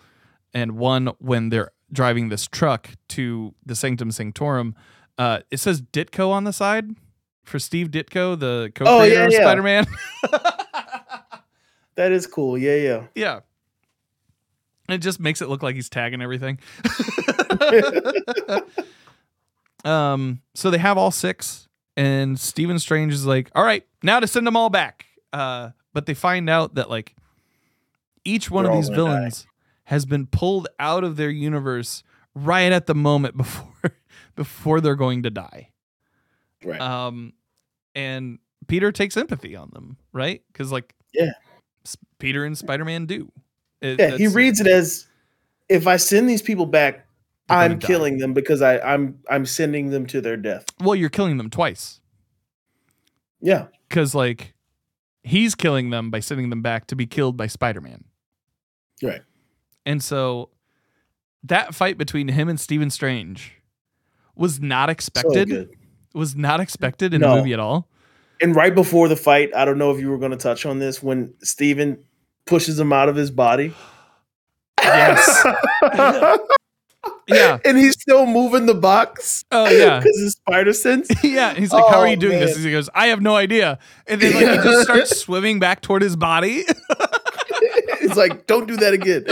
[0.52, 4.74] and one when they're driving this truck to the Sanctum Sanctorum.
[5.18, 6.90] Uh it says Ditko on the side
[7.44, 9.40] for Steve Ditko, the co-creator Oh, yeah, of yeah.
[9.40, 9.86] Spider-Man.
[11.96, 12.56] That is cool.
[12.56, 13.06] Yeah, yeah.
[13.14, 13.40] Yeah.
[14.88, 16.58] It just makes it look like he's tagging everything.
[19.84, 24.26] um, so they have all six, and Stephen Strange is like, "All right, now to
[24.26, 27.14] send them all back." Uh, but they find out that like
[28.24, 29.46] each one They're of these villains
[29.84, 32.02] has been pulled out of their universe
[32.34, 33.66] right at the moment before
[34.36, 35.70] before they're going to die.
[36.64, 36.80] Right.
[36.80, 37.32] Um,
[37.94, 38.38] and
[38.68, 40.42] Peter takes empathy on them, right?
[40.52, 41.32] Because like, Yeah.
[42.18, 43.32] Peter and Spider Man do.
[43.80, 45.06] It- yeah, he reads it as
[45.68, 47.06] if I send these people back,
[47.48, 47.86] I'm die.
[47.86, 50.66] killing them because I, I'm I'm sending them to their death.
[50.80, 52.00] Well, you're killing them twice
[53.40, 53.66] Yeah.
[53.88, 54.52] because like
[55.22, 58.04] he's killing them by sending them back to be killed by Spider Man,
[59.02, 59.22] Right.
[59.86, 60.50] and so
[61.44, 63.52] that fight between him and Stephen Strange
[64.36, 65.48] was not expected.
[65.48, 65.70] good.
[66.14, 67.30] was not expected in No.
[67.30, 67.88] the movie at all.
[68.40, 70.78] And right before the fight, I don't know if you were going to touch on
[70.78, 72.02] this when Stephen
[72.46, 73.74] pushes him out of his body.
[74.82, 75.46] Yes.
[77.34, 77.58] Yeah.
[77.64, 79.44] and he's still moving the box.
[79.50, 79.98] Oh yeah.
[80.00, 81.08] Because his spider sense.
[81.22, 82.64] Yeah, he's like, "How are Oh, you doing this?" man.
[82.66, 86.02] He goes, "I have no idea." And then like he just starts swimming back toward
[86.02, 86.64] his body.
[88.00, 89.26] He's like, don't do that again.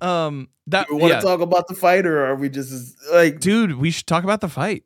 [0.00, 1.20] Um, that we want yeah.
[1.20, 4.24] to talk about the fight, or are we just as- like dude, we should talk
[4.24, 4.84] about the fight,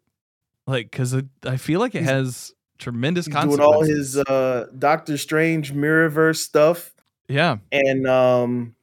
[0.67, 1.15] like, because
[1.45, 3.57] I feel like it has tremendous consequences.
[3.59, 6.93] doing all his uh Doctor Strange Mirrorverse stuff,
[7.29, 8.75] yeah, and um,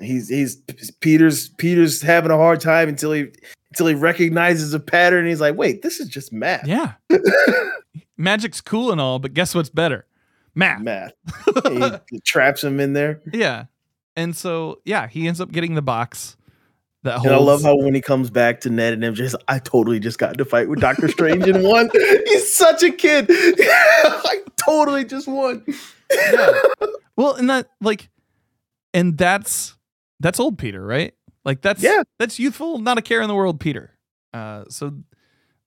[0.00, 0.56] he's he's
[1.00, 3.28] Peter's Peter's having a hard time until he
[3.70, 5.20] until he recognizes a pattern.
[5.20, 6.66] And he's like, wait, this is just math.
[6.66, 6.94] yeah.
[8.16, 10.04] Magic's cool and all, but guess what's better?
[10.54, 10.80] Math.
[10.80, 11.12] math.
[11.68, 13.20] he, he traps him in there.
[13.32, 13.66] Yeah,
[14.16, 16.36] and so yeah, he ends up getting the box
[17.04, 17.26] that holds.
[17.26, 20.00] And I love how when he comes back to Ned and MJ, like, I totally
[20.00, 21.90] just got in a fight with Doctor Strange and won.
[22.26, 23.26] He's such a kid.
[23.30, 25.64] I totally just won.
[26.10, 26.62] yeah.
[27.14, 28.10] Well, and that like,
[28.92, 29.77] and that's
[30.20, 31.14] that's old Peter, right?
[31.44, 32.02] Like that's Yeah.
[32.18, 33.92] that's youthful, not a care in the world, Peter.
[34.34, 34.92] Uh, so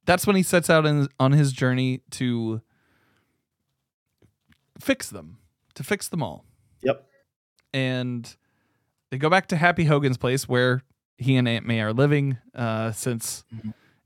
[0.06, 2.62] that's when he sets out in, on his journey to
[4.80, 5.38] fix them,
[5.76, 6.46] to fix them all,
[6.84, 7.06] Yep.
[7.74, 8.36] and
[9.10, 10.82] they go back to Happy Hogan's place where
[11.18, 13.44] he and Aunt May are living, uh, since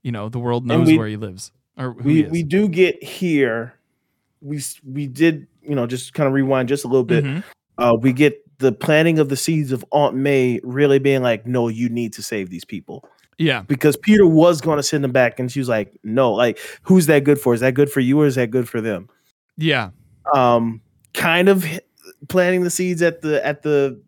[0.04, 3.74] you know the world knows we- where he lives or We we do get here.
[4.42, 7.24] We we did you know just kind of rewind just a little bit.
[7.24, 7.44] Mhm.
[7.78, 11.68] Uh, we get the planting of the seeds of Aunt May really being like, no,
[11.68, 13.08] you need to save these people.
[13.38, 16.58] Yeah, because Peter was going to send them back, and she was like, "No, like,
[16.84, 17.54] who's that good for?
[17.54, 19.10] Is that good for you, or is that good for them?"
[19.58, 19.90] yeah,
[20.34, 20.80] Um,
[21.14, 21.66] kind of
[22.30, 24.02] planting the seeds at the at the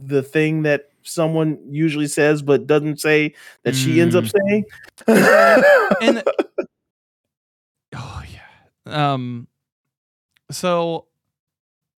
[0.00, 3.34] the thing that someone usually says but doesn't say
[3.64, 4.64] that she ends up saying.
[5.06, 6.22] and
[7.94, 8.40] oh yeah
[9.10, 9.46] um
[10.50, 11.06] so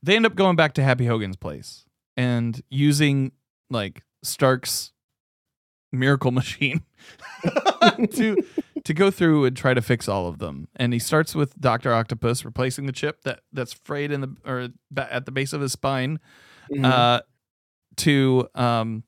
[0.02, 1.83] they end up going back to happy hogan's place
[2.16, 3.32] and using
[3.70, 4.92] like stark's
[5.92, 6.82] miracle machine
[8.12, 8.36] to
[8.84, 11.92] to go through and try to fix all of them and he starts with dr
[11.92, 15.72] octopus replacing the chip that that's frayed in the or at the base of his
[15.72, 16.18] spine
[16.72, 16.84] Mhm.
[16.84, 17.20] uh,
[17.96, 19.04] to um,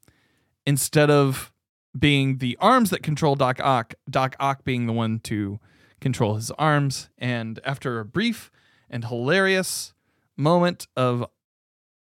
[0.66, 1.52] instead of
[1.98, 5.58] being the arms that control Doc Ock, Doc Ock being the one to
[6.00, 7.08] control his arms.
[7.16, 8.50] And after a brief
[8.90, 9.94] and hilarious
[10.36, 11.24] moment of,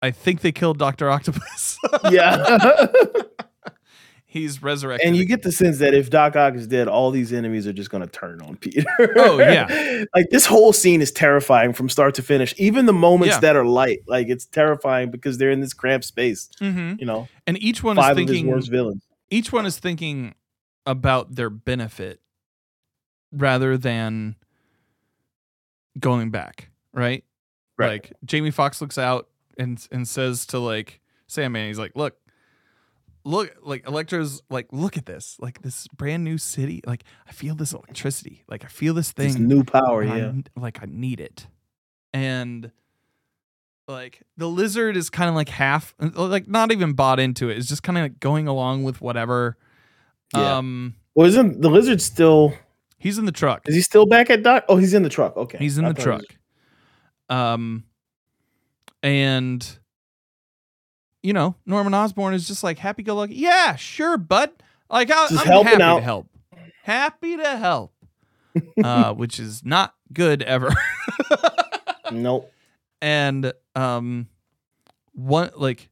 [0.04, 1.80] I think they killed Doctor Octopus.
[2.12, 2.60] yeah,
[4.26, 5.08] he's resurrected.
[5.08, 5.38] and you again.
[5.38, 8.02] get the sense that if Doc Ock is dead, all these enemies are just going
[8.04, 8.84] to turn on Peter.
[9.16, 10.04] Oh, yeah.
[10.16, 12.54] like this whole scene is terrifying from start to finish.
[12.58, 13.40] Even the moments Yeah.
[13.42, 16.50] that are light, like it's terrifying because they're in this cramped space.
[16.60, 17.00] Mhm.
[17.00, 19.04] You know, and each one is thinking worst villains.
[19.30, 20.36] each one is thinking
[20.86, 22.20] about their benefit
[23.32, 24.36] rather than
[26.00, 27.24] going back, right?
[27.78, 27.88] Right.
[27.88, 32.16] Like Jamie Foxx looks out and and says to like Sandman, he's like, "Look,
[33.24, 36.82] look, like Electro's like, look at this, like this brand new city.
[36.86, 38.44] Like I feel this electricity.
[38.48, 39.48] Like I feel this This thing.
[39.48, 40.32] new power, I yeah.
[40.56, 41.48] like I need it."
[42.14, 42.72] And
[43.88, 47.58] like the lizard is kind of like half, like not even bought into it.
[47.58, 49.58] It's just kind of like going along with whatever
[50.36, 50.58] Yeah.
[50.58, 52.54] Um, Well, isn't the lizard still?
[52.98, 53.68] he's in the truck.
[53.68, 54.64] Is he still back at Doc?
[54.70, 55.36] Oh, he's in the truck.
[55.36, 56.22] Okay, He's in I the thought he truck.
[57.30, 57.84] was- Um,
[59.04, 59.80] and
[61.22, 63.36] you know, Norman Osborn is just like happy go lucky.
[63.36, 64.52] Yeah, sure, bud.
[64.90, 66.28] Like I, i'm helping happy to help.
[66.84, 67.94] Happy to help.
[68.84, 70.72] uh, which is not good ever.
[72.12, 72.52] Nope.
[73.02, 74.28] and um,
[75.14, 75.90] one like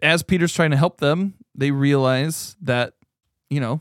[0.00, 2.92] as Peter's trying to help them, they realize that
[3.50, 3.80] you know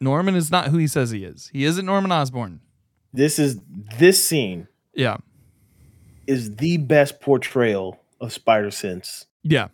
[0.00, 1.48] Norman is not who he says he is.
[1.52, 2.60] He isn't Norman Osborn.
[3.12, 3.60] This is
[3.98, 5.18] this scene Yeah,
[6.28, 9.68] is the best portrayal of Spider Sense yeah.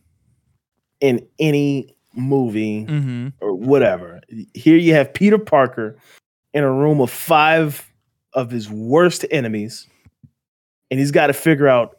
[1.00, 3.28] in any movie Mm-hmm.
[3.40, 4.20] or whatever.
[4.54, 5.96] Here you have Peter Parker
[6.52, 7.90] in a room of five
[8.32, 9.86] of his worst enemies,
[10.90, 11.96] and he's got to figure out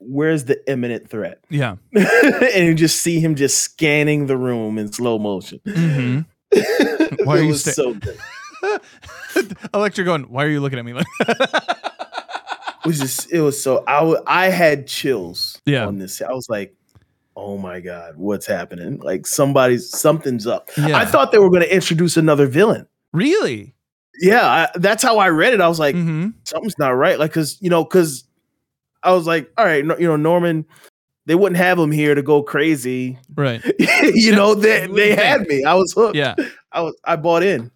[0.00, 1.40] where's the imminent threat.
[1.48, 1.76] Yeah.
[1.94, 5.58] and you just see him just scanning the room in slow motion.
[5.66, 7.24] Mm-hmm.
[7.24, 8.18] Why are you sta- so good.
[9.74, 11.06] Electra going, why are you looking at me like
[12.86, 15.86] was just it was so I I had chills Yeah.
[15.86, 16.22] on this.
[16.22, 16.74] I was like,
[17.36, 18.98] oh my god, what's happening?
[18.98, 20.70] Like somebody's something's up.
[20.76, 20.96] Yeah.
[20.96, 22.86] I thought they were going to introduce another villain.
[23.12, 23.74] Really?
[24.18, 25.60] Yeah, I, that's how I read it.
[25.60, 26.30] I was like, mm-hmm.
[26.44, 27.18] something's not right.
[27.18, 28.24] Like, cause you know, cause
[29.02, 30.64] I was like, all right, no, you know, Norman,
[31.26, 33.18] they wouldn't have him here to go crazy.
[33.34, 33.62] Right.
[34.14, 35.64] you know, they they had me.
[35.64, 36.16] I was hooked.
[36.16, 36.34] Yeah.
[36.72, 37.70] I was I bought in.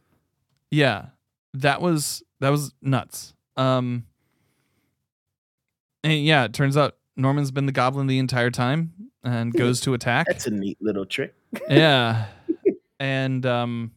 [0.70, 1.06] Yeah.
[1.54, 3.34] That was that was nuts.
[3.56, 4.06] Um
[6.04, 8.92] and yeah, it turns out Norman's been the goblin the entire time
[9.22, 10.26] and goes to attack.
[10.28, 11.34] That's a neat little trick.
[11.68, 12.26] yeah.
[12.98, 13.92] And um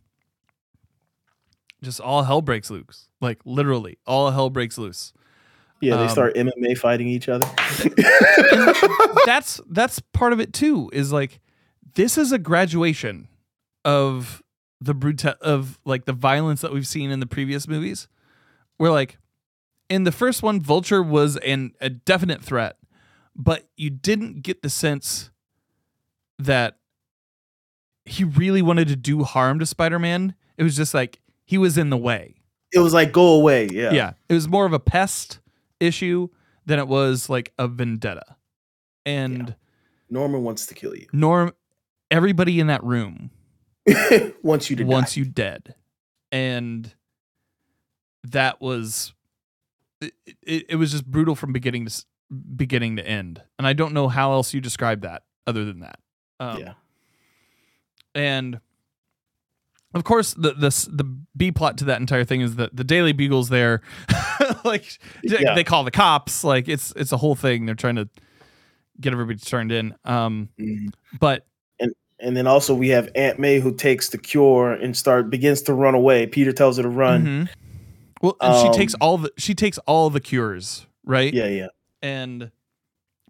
[1.82, 3.10] just all hell breaks loose.
[3.20, 5.12] Like literally, all hell breaks loose.
[5.82, 7.46] Yeah, they Um, start MMA fighting each other.
[9.26, 11.42] that's that's part of it too is like
[11.96, 13.28] this is a graduation
[13.84, 14.42] of
[14.80, 18.08] the brute of like the violence that we've seen in the previous movies
[18.78, 19.18] where like
[19.90, 22.78] in the first one vulture was an a definite threat
[23.36, 25.32] but you didn't get the sense
[26.38, 26.78] that
[28.06, 31.90] he really wanted to do harm to spider-man it was just like he was in
[31.90, 32.36] the way
[32.74, 33.68] it was like go away.
[33.72, 33.92] Yeah.
[33.92, 34.14] yeah.
[34.28, 35.40] It was more of a pest
[35.80, 36.30] issue
[36.66, 38.36] than it was like a vendetta.
[39.06, 39.56] And
[40.10, 41.08] Norman wants to kill you.
[41.14, 41.54] Norm
[42.10, 43.32] everybody in that room
[44.44, 45.20] wants you to wants die.
[45.20, 45.76] you dead.
[46.32, 46.92] And
[48.24, 49.14] that was
[50.26, 52.06] it, it, it was just brutal from beginning to
[52.56, 53.42] beginning to end.
[53.58, 56.00] And I don't know how else you describe that other than that.
[56.40, 56.74] Um, yeah.
[58.16, 58.60] and
[59.94, 61.04] of course the the the
[61.38, 63.82] B plot to that entire thing is that the Daily Bugle's there
[64.66, 65.54] like they- Yeah.
[65.56, 68.10] they call the cops like it's it's a whole thing they're trying to
[69.00, 70.90] get everybody turned in um Mhm.
[71.20, 71.46] but
[71.80, 75.62] And and then also we have Aunt May who takes the cure and start begins
[75.64, 76.26] to run away.
[76.28, 77.26] Peter tells her to run.
[77.26, 77.50] mhm.
[78.24, 81.68] Well and she takes Um, all the she takes all the cures right Yeah, yeah.
[82.02, 82.50] and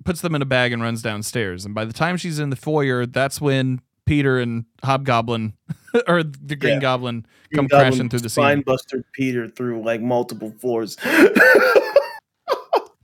[0.05, 2.55] puts them in a bag and runs downstairs and by the time she's in the
[2.55, 5.53] foyer that's when Peter and Hobgoblin
[6.07, 6.79] or the Green Yeah.
[6.79, 7.25] Goblin
[7.55, 10.97] come crashing through the scene spine buster Peter through like multiple floors.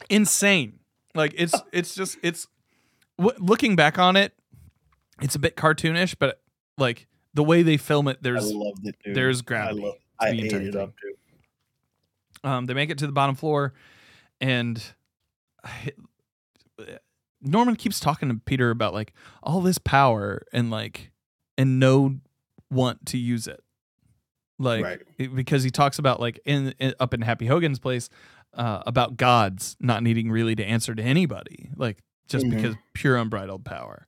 [0.09, 0.79] insane.
[1.15, 2.47] Like it's it's just it's
[3.17, 4.33] w- looking back on it,
[5.21, 6.41] it's a bit cartoonish, but
[6.77, 8.95] like the way they film it, I there's it.
[9.03, 9.15] Dude.
[9.15, 9.81] there's I gravity.
[9.81, 9.95] love.
[10.19, 11.15] I the ate it up, dude.
[12.43, 13.73] Um, they make it to the bottom floor,
[14.39, 14.81] and
[17.41, 19.13] Norman keeps talking to Peter about like
[19.43, 21.11] all this power and like
[21.57, 22.15] and no
[22.69, 23.61] want to use it,
[24.57, 24.99] like Right.
[25.17, 28.09] it- because he talks about like in, in up in Happy Hogan's place
[28.53, 32.55] uh, about gods not needing really to answer to anybody, like just Mhm.
[32.55, 34.05] because pure unbridled power.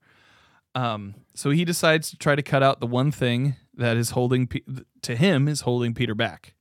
[0.74, 4.48] Um, so he decides to try to cut out the one thing that is holding
[4.48, 4.62] Pe-
[5.02, 6.54] to him is holding Peter back,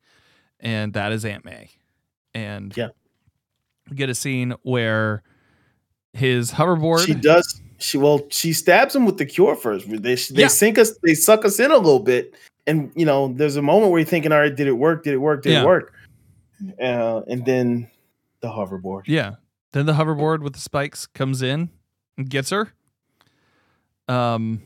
[0.60, 1.70] and that is Aunt May.
[2.34, 2.88] And Yeah.
[3.88, 5.22] we get a scene where
[6.12, 7.04] his hoverboard.
[7.06, 7.60] She does.
[7.78, 9.88] She well, she stabs him with the cure first.
[9.88, 10.48] They they Yeah.
[10.48, 10.96] sink us.
[11.02, 12.34] They suck us in a little bit,
[12.66, 15.02] and you know, there's a moment where you're thinking, "All right, did it work?
[15.04, 15.42] Did it work?
[15.42, 15.62] Did Yeah.
[15.62, 15.94] it work?"
[16.80, 17.90] Uh, and then
[18.40, 19.02] the hoverboard.
[19.06, 19.36] Yeah.
[19.72, 21.70] Then the hoverboard with the spikes comes in
[22.18, 22.72] and gets her.
[24.08, 24.62] Um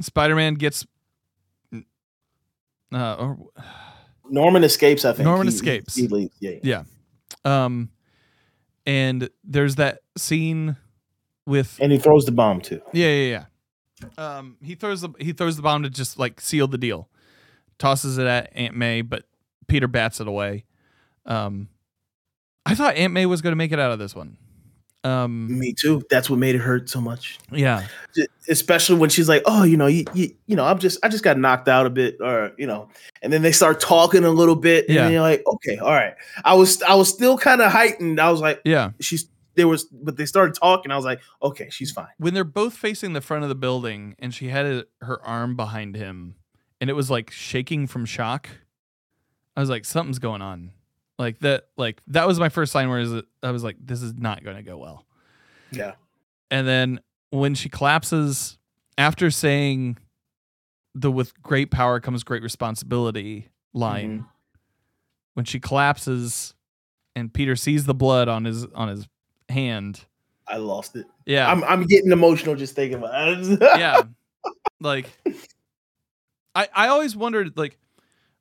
[0.00, 0.86] Spider-Man gets
[2.92, 3.38] uh or
[4.28, 5.04] Norman escapes.
[5.04, 5.94] I think Norman He- escapes.
[5.96, 6.34] He, leaves.
[6.40, 6.82] Yeah, yeah.
[7.44, 7.90] um
[8.86, 10.76] and there's that scene
[11.46, 12.80] with and he throws the bomb too.
[12.92, 13.44] Yeah, yeah, yeah.
[14.16, 17.08] Um, he throws the he throws the bomb to just like seal the deal.
[17.78, 19.24] Tosses it at Aunt May, but
[19.66, 20.64] Peter bats it away.
[21.26, 21.68] Um,
[22.64, 24.36] I thought Aunt May was going to make it out of this one.
[25.02, 26.02] Um, Me too.
[26.10, 27.38] That's what made it hurt so much.
[27.50, 27.86] yeah,
[28.48, 31.24] Especially when she's like, "Oh, you know, you, you, you know, I'm just, I just
[31.24, 32.88] got knocked out a bit, or you know,"
[33.22, 35.08] and then they start talking a little bit, and Yeah.
[35.08, 38.20] you're like, "Okay, all right." I was, I was still kind of heightened.
[38.20, 38.90] I was like, yeah.
[39.00, 39.26] "She's."
[39.56, 40.92] There was, but they started talking.
[40.92, 44.14] I was like, "Okay, she's fine." When they're both facing the front of the building,
[44.18, 46.34] and she had it- her arm behind him,
[46.80, 48.48] and it was like shaking from shock.
[49.56, 50.70] I was like, something's going on.
[51.20, 51.66] Like that.
[51.76, 54.62] Like that was my first sign where I was like, this is not going to
[54.62, 55.04] go well.
[55.70, 55.92] Yeah.
[56.50, 58.56] And then when she collapses
[58.96, 59.98] after saying
[60.94, 64.26] the with great power comes great responsibility line, mm-hmm.
[65.34, 66.54] when she collapses
[67.14, 69.06] and Peter sees the blood on his on his
[69.50, 70.06] hand.
[70.48, 71.04] I lost it.
[71.26, 71.50] Yeah.
[71.50, 73.58] I'm, I'm getting emotional just thinking about it.
[73.78, 74.00] yeah.
[74.80, 75.06] Like
[76.54, 77.76] I I always wondered like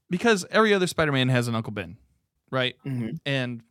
[0.10, 1.98] because every other Spider-Man has an Uncle Ben,
[2.52, 2.76] right?
[2.86, 3.16] Mm-hmm.
[3.26, 3.64] And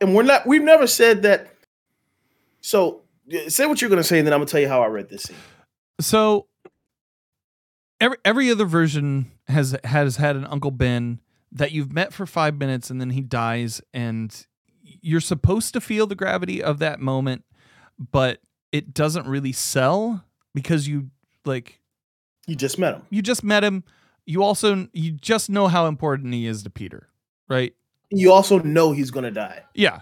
[0.00, 0.46] And we're not.
[0.46, 1.48] We've never said that.
[2.60, 3.02] So
[3.48, 4.86] say what you're going to say, and then I'm going to tell you how I
[4.86, 5.36] read this scene.
[6.00, 6.46] So
[8.00, 11.20] every every other version has has had an Uncle Ben
[11.52, 14.46] that you've met for five minutes and then he dies and
[14.82, 17.44] you're supposed to feel the gravity of that moment,
[17.98, 18.40] but
[18.72, 20.24] it doesn't really sell
[20.54, 21.10] because you
[21.44, 21.80] like
[22.46, 23.02] You just met him.
[23.10, 23.84] you just met him.
[24.26, 27.08] You also you just know how important he is to Peter,
[27.48, 27.74] right?
[28.10, 29.64] You also know he's going to die.
[29.74, 30.00] Yeah,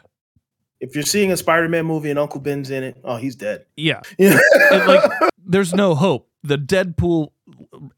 [0.81, 3.67] If you're seeing a Spider-Man movie and Uncle Ben's in it, oh, he's dead.
[3.77, 4.03] yeah.
[4.71, 5.11] Like
[5.47, 6.29] there's no hope.
[6.43, 7.29] The Deadpool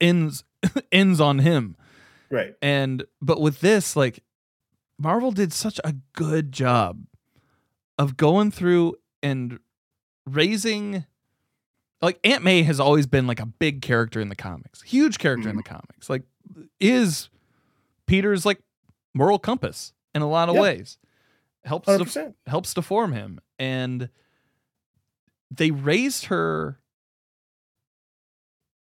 [0.01, 0.45] ends
[0.93, 1.77] ends on him.
[2.31, 2.55] right.
[2.63, 4.23] And but with this, like
[4.99, 7.05] Marvel did such a good job
[7.99, 9.59] of going through and
[10.27, 11.05] raising
[12.03, 14.83] like Aunt May has always been like a big character in the comics.
[14.83, 15.59] Huge character in mm-hmm.
[15.59, 16.11] the comics.
[16.11, 16.23] Like
[16.79, 17.31] is
[18.07, 18.61] Peter's like
[19.17, 20.61] moral compass in a lot of Yeah.
[20.61, 20.99] ways.
[21.65, 22.35] Helps to 100%.
[22.47, 24.09] helps to form him and
[25.51, 26.79] they raised her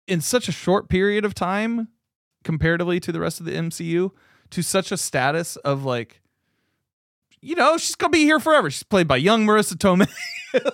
[0.07, 1.88] in such a short period of time
[2.43, 4.11] comparatively to the rest of the MCU
[4.49, 6.19] to such a status of like
[7.41, 10.11] you know she's gonna be here forever she's played by young Marisa Tomei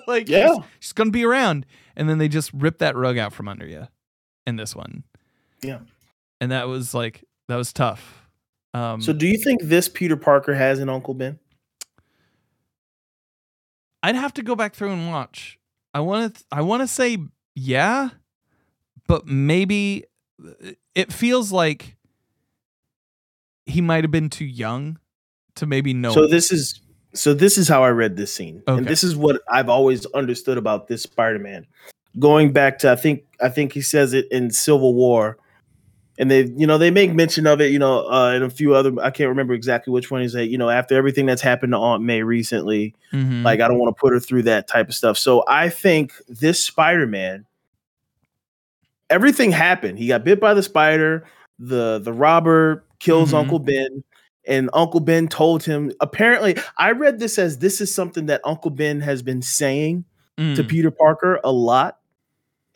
[0.07, 0.47] like Yeah.
[0.55, 3.68] she's, she's gonna be around and then they just rip that rug out from under
[3.68, 3.88] you
[4.47, 5.03] in this one
[5.62, 5.80] Yeah.
[6.41, 8.26] and that was like that was tough
[8.74, 11.39] um So do you think this Peter Parker has an Uncle Ben?
[14.01, 15.59] I'd have to go back through and watch.
[15.93, 16.43] I want to.
[16.51, 17.17] I want to say
[17.55, 18.09] yeah,
[19.07, 20.05] but maybe
[20.43, 21.97] uh, it feels like
[23.65, 24.99] he might have been too young
[25.55, 26.13] to maybe know.
[26.13, 26.82] So this is
[27.13, 28.63] so this is how I read this scene.
[28.67, 28.78] Okay.
[28.78, 31.65] And this is what I've always understood about this Spider-Man.
[32.17, 35.38] Going back to I think I think he says it in Civil War.
[36.20, 38.76] And they, you know, they make mention of it, you know, uh, and a few
[38.76, 38.91] other.
[39.01, 40.22] I can't remember exactly which one.
[40.22, 43.43] is like, you know, after everything that's happened to Aunt May recently, Mhm.
[43.45, 45.17] like I don't want to put her through that type of stuff.
[45.17, 47.45] So I think this Spider-Man,
[49.09, 49.97] everything happened.
[49.97, 51.26] He got bit by the spider.
[51.57, 53.39] The the robber kills Mhm.
[53.39, 54.03] Uncle Ben,
[54.45, 55.91] and Uncle Ben told him.
[56.01, 60.03] Apparently, I read this as this is something that Uncle Ben has been saying
[60.38, 60.67] to Mm.
[60.67, 61.99] Peter Parker a lot.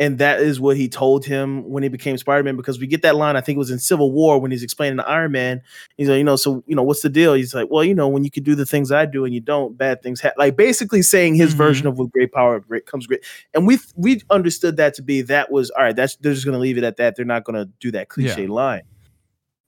[0.03, 3.15] And that is what he told him when he became Spider-Man, because we get that
[3.15, 5.61] line, I think it was in Civil War when he's explaining to Iron Man.
[5.97, 7.33] He's like, you know, so you know, what's the deal?
[7.35, 9.39] He's like, Well, you know, when you can do the things I do and you
[9.39, 10.35] don't, bad things happen.
[10.39, 11.57] Like basically saying his Mhm.
[11.57, 13.23] version of with great power great comes great.
[13.53, 16.59] And we we understood that to be that was all right, that's they're just gonna
[16.59, 17.15] leave it at that.
[17.15, 18.81] They're not gonna do that cliche line.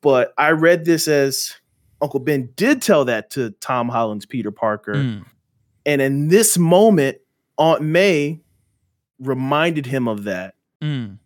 [0.01, 1.53] But I read this as
[2.01, 4.95] Uncle Ben did tell that to Tom Holland's Peter Parker.
[4.95, 5.25] Mm.
[5.85, 7.19] And in this moment,
[7.57, 8.41] Aunt May
[9.19, 10.55] reminded him of that.
[10.81, 11.17] Mm.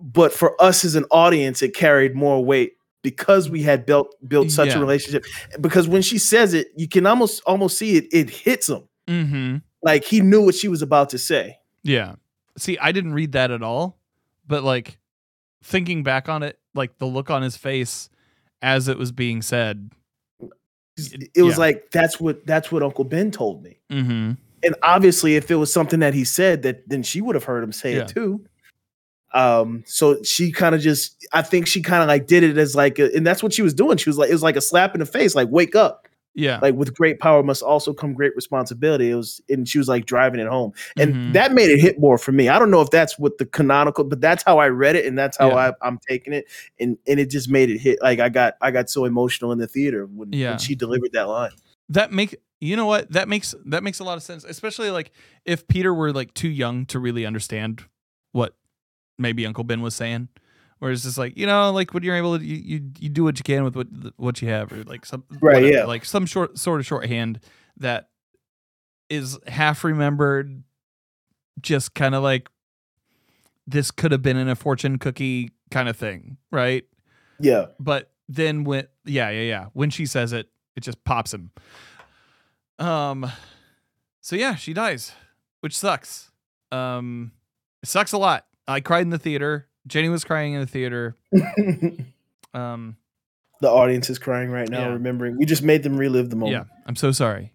[0.00, 4.50] But for us as an audience, it carried more weight because we had built built
[4.50, 4.78] such Yeah.
[4.78, 5.24] a relationship.
[5.60, 8.06] Because when she says it, you can almost almost see it.
[8.12, 11.58] It hits him hmm like he knew what she was about to say.
[11.82, 12.14] Yeah.
[12.56, 13.98] See, I didn't read that at all,
[14.46, 14.98] but like
[15.62, 18.08] thinking back on it, like the look on his face
[18.62, 19.90] as it was being said.
[20.96, 21.60] It, it was Yeah.
[21.60, 23.78] like that's what that's what Uncle Ben told me.
[23.90, 24.32] Mm-hmm.
[24.64, 27.62] And obviously, if it was something that he said, that then she would have heard
[27.62, 28.02] him say Yeah.
[28.02, 28.44] it too.
[29.32, 32.76] Um, so she kind of just, I think she kind of like did it as
[32.76, 33.96] like, a, and that's what she was doing.
[33.96, 36.06] She was like, it was like a slap in the face, like wake up.
[36.36, 36.58] Yeah.
[36.62, 39.10] Like with great power must also come great responsibility.
[39.10, 41.32] It was, and she was like driving it home, and Mhm.
[41.34, 42.48] that made it hit more for me.
[42.48, 45.16] I don't know if that's what the canonical, but that's how I read it, and
[45.16, 45.72] that's how Yeah.
[45.80, 46.46] I, I'm taking it,
[46.80, 48.00] and and it just made it hit.
[48.02, 50.50] Like I got, I got so emotional in the theater when, Yeah.
[50.50, 51.52] when she delivered that line.
[51.90, 52.34] that make
[52.64, 55.12] you know what that makes that makes a lot of sense especially like
[55.44, 57.84] if peter were like too young to really understand
[58.32, 58.56] what
[59.18, 60.28] maybe uncle ben was saying
[60.78, 63.24] where it's just like you know like when you're able to you you, you do
[63.24, 63.86] what you can with what
[64.16, 65.84] what you have or like some Right, whatever, yeah.
[65.84, 67.40] like some short sort of shorthand
[67.78, 68.08] that
[69.10, 70.62] is half remembered,
[71.60, 72.48] just kind of like
[73.66, 76.84] this could have been in a fortune cookie kind of thing, right?
[77.40, 77.66] Yeah.
[77.78, 79.66] But then when yeah, yeah, yeah.
[79.72, 81.50] When she says it, it just pops him.
[82.78, 83.30] Um
[84.20, 85.12] so yeah, she dies,
[85.60, 86.30] which sucks.
[86.72, 87.32] Um
[87.82, 88.46] it sucks a lot.
[88.66, 89.68] I cried in the theater.
[89.86, 91.16] Jenny was crying in the theater.
[92.54, 92.96] Um
[93.60, 94.92] the audience is crying right now, Yeah.
[94.92, 95.36] remembering.
[95.38, 96.52] We just made them relive the moment.
[96.68, 97.52] yeah, I'm so sorry.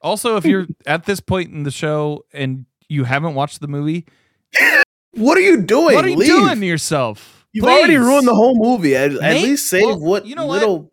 [0.00, 4.06] Also, if you're at this point in the show and you haven't watched the movie,
[5.12, 5.94] What are you doing?
[5.94, 6.28] what are you Leave.
[6.28, 7.46] doing to yourself?
[7.52, 8.94] You've already ruined the whole movie.
[8.94, 10.60] At, at least save well, what you know what?
[10.60, 10.92] little.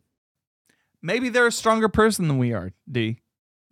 [1.02, 3.20] Maybe they're a stronger person than we are, D.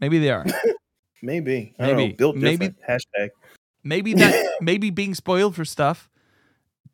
[0.02, 0.45] Maybe they are.
[1.22, 1.74] Maybe.
[1.80, 2.08] Maybe.
[2.10, 2.14] know.
[2.16, 3.30] Built Maybe- Hashtag.
[3.84, 6.10] maybe that maybe being spoiled for stuff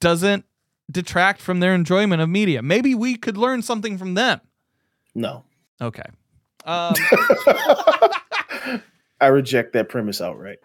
[0.01, 0.43] doesn't
[0.91, 2.61] detract from their enjoyment of media.
[2.61, 4.41] Maybe we could learn something from them.
[5.15, 5.43] No.
[5.81, 6.03] Okay.
[6.65, 6.93] Um,
[9.21, 10.59] I reject that premise outright.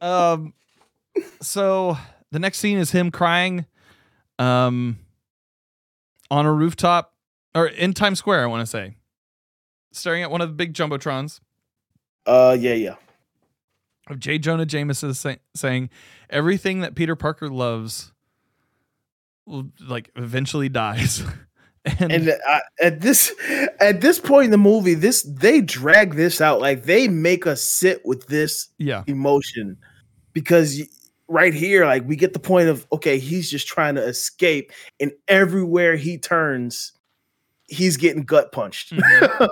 [0.00, 0.52] um
[1.40, 1.96] so
[2.32, 3.64] the next scene is him crying
[4.38, 4.98] um
[6.30, 7.14] on a rooftop
[7.54, 8.95] or in Times Square, I want to say.
[9.96, 11.40] Staring at one of the big jumbotrons
[12.26, 12.96] uh, yeah, yeah.
[14.08, 14.38] of J.
[14.38, 15.90] Jonah Jameson say- saying
[16.28, 18.12] everything that Peter Parker loves
[19.46, 21.22] will like eventually dies.
[21.98, 23.32] and, And uh, at this
[23.80, 27.62] at this point in the movie, this they drag this out like they make us
[27.62, 29.04] sit with this yeah.
[29.06, 29.78] emotion
[30.32, 30.86] because y-
[31.28, 35.12] right here, like we get the point of okay, he's just trying to escape, and
[35.28, 36.92] everywhere he turns,
[37.68, 38.92] he's getting gut punched.
[38.96, 39.48] Mhm.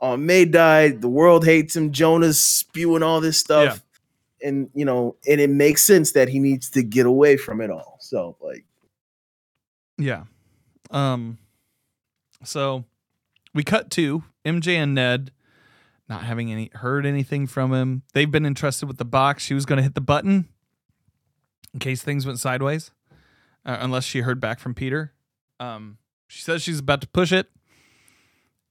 [0.00, 1.00] uh, May died.
[1.00, 1.90] The world hates him.
[1.92, 3.82] Jonah's spewing all this stuff,
[4.42, 7.70] and you know, and it makes sense that he needs to get away from it
[7.70, 7.96] all.
[8.00, 8.64] So, like,
[9.98, 10.24] Yeah.
[10.90, 11.38] Um
[12.44, 12.84] so
[13.54, 15.32] we cut to MJ and Ned
[16.08, 18.02] not having any heard anything from him.
[18.12, 19.42] They've been entrusted with the box.
[19.42, 20.46] She was going to hit the button
[21.72, 22.90] in case things went sideways.
[23.64, 25.12] Uh, unless she heard back from Peter.
[25.58, 25.96] Um
[26.26, 27.48] she says she's about to push it.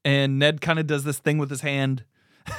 [0.04, 2.04] And Ned kind of does this thing with his hand.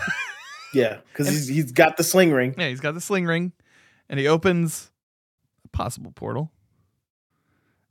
[0.75, 2.55] yeah, because he's he's got the sling ring.
[2.59, 3.53] Yeah, he's got the sling ring
[4.09, 4.91] and he opens
[5.65, 6.51] a possible portal.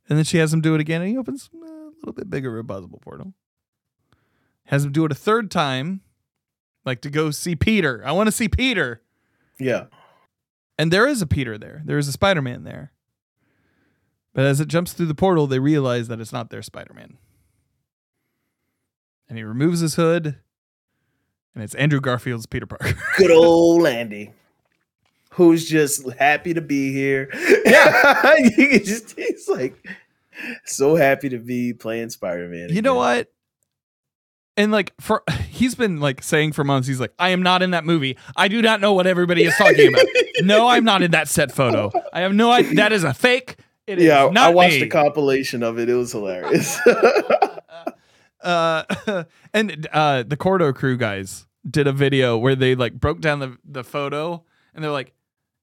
[0.08, 1.66] And then she has him do it again and he opens a
[2.00, 3.32] little bit bigger of a possible portal.
[4.66, 6.02] Has him do it a third time,
[6.84, 8.02] like to go see Peter.
[8.04, 9.00] I want to see Peter.
[9.58, 9.86] Yeah,
[10.78, 11.80] And there is a Peter there.
[11.86, 12.92] There is a Spider Man there.
[14.36, 17.16] But as it jumps through the portal, they realize that it's not their Spider Man.
[19.30, 20.36] And he removes his hood,
[21.54, 22.92] and it's Andrew Garfield's Peter Parker.
[23.16, 24.34] good old Andy.
[25.30, 27.30] Who's just happy to be here?
[27.64, 28.36] Yeah.
[28.56, 29.74] he just, he's like
[30.66, 32.68] so happy to be playing Spider Man.
[32.68, 33.32] You know what?
[34.58, 37.70] And like for he's been like saying for months, he's like, I am not in
[37.70, 38.18] that movie.
[38.36, 40.04] I do not know what everybody is talking about.
[40.42, 41.90] no, I'm not in that set photo.
[42.12, 42.74] I have no idea.
[42.74, 43.56] That is a fake.
[43.86, 44.80] It Yeah, I watched me.
[44.80, 45.88] the compilation of it.
[45.88, 46.78] It was hilarious.
[48.42, 48.84] uh,
[49.54, 53.56] and uh, the Corridor Crew guys did a video where they like broke down the
[53.64, 55.14] the photo, and they're like,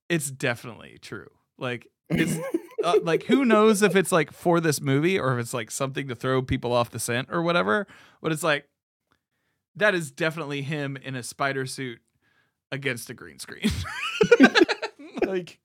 [0.10, 1.30] it's definitely true.
[1.58, 2.38] Like it's
[2.84, 6.08] uh, like who knows if it's like for this movie or if it's like something
[6.08, 7.88] to throw people off the scent or whatever.
[8.22, 8.68] But it's like
[9.76, 12.00] that is definitely him in a spider suit
[12.72, 13.72] against a green screen.
[15.26, 15.60] like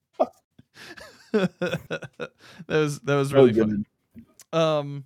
[1.33, 2.31] that
[2.67, 3.83] was that was really Oh, funny.
[4.51, 5.03] Um,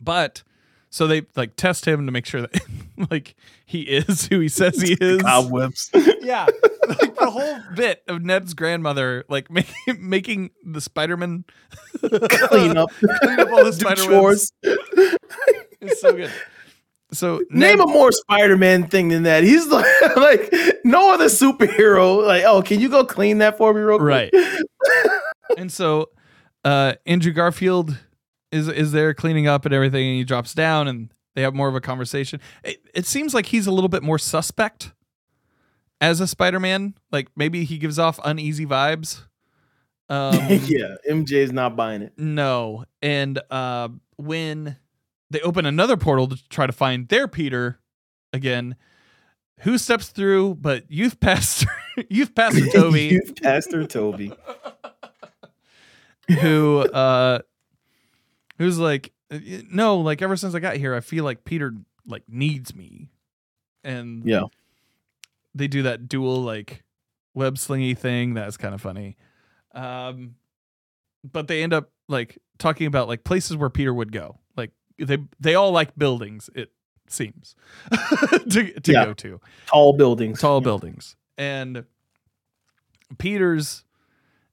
[0.00, 0.42] but
[0.90, 2.60] so they like test him to make sure that
[3.10, 3.34] like
[3.66, 5.22] he is who he says he is.
[5.22, 5.90] Cobwebs.
[6.20, 6.46] Yeah,
[6.88, 11.44] like the whole bit of Ned's grandmother like making making the Spider-Man
[12.00, 12.90] Clean up.
[12.90, 14.52] clean up all the spider chores.
[14.62, 16.30] It's so good.
[17.14, 19.44] So Name Ned, a more Spider-Man thing than that.
[19.44, 19.86] He's like,
[20.16, 20.52] like
[20.84, 22.26] no other superhero.
[22.26, 24.32] Like, oh, can you go clean that for me real quick?
[24.32, 24.56] right.
[25.58, 26.10] and so
[26.64, 27.98] uh Andrew Garfield
[28.52, 31.68] is is there cleaning up and everything, and he drops down, and they have more
[31.68, 32.40] of a conversation.
[32.62, 34.92] It, it seems like he's a little bit more suspect
[36.00, 36.94] as a Spider-Man.
[37.10, 39.22] Like maybe he gives off uneasy vibes.
[40.10, 40.34] Um,
[40.66, 42.12] yeah, MJ's not buying it.
[42.18, 42.84] No.
[43.00, 44.76] And uh, when
[45.30, 47.80] they open another portal to try to find their Peter
[48.32, 48.76] again,
[49.60, 51.68] who steps through but youth pastor
[52.08, 54.32] youth pastor Tobey, Youth Pastor Tobey.
[56.40, 57.38] who uh
[58.58, 59.12] who's like
[59.70, 61.74] no, like ever since I got here, I feel like Peter
[62.06, 63.10] like needs me.
[63.82, 64.44] And Yeah.
[65.54, 66.84] they do that dual like
[67.34, 68.34] web slingy thing.
[68.34, 69.16] That's kind of funny.
[69.74, 70.36] Um,
[71.24, 74.38] but they end up like talking about like places where Peter would go.
[74.98, 76.48] They they all like buildings.
[76.54, 76.70] It
[77.08, 77.54] seems
[77.92, 79.04] to to Yeah.
[79.06, 80.40] go to Tall buildings.
[80.40, 80.64] tall Yeah.
[80.64, 81.16] buildings.
[81.36, 81.84] And
[83.18, 83.84] Peters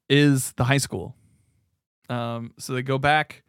[0.09, 1.15] is the high school.
[2.09, 3.43] Um, so they go back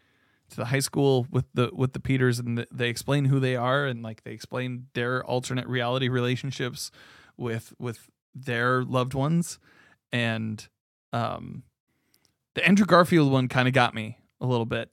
[0.50, 3.56] to the high school with the with the Peters, and th- they explain who they
[3.56, 6.90] are, and like they explain their alternate reality relationships
[7.36, 9.58] with with their loved ones,
[10.12, 10.68] and
[11.12, 11.64] um,
[12.54, 14.90] the Andrew Garfield one kind of got me a little bit,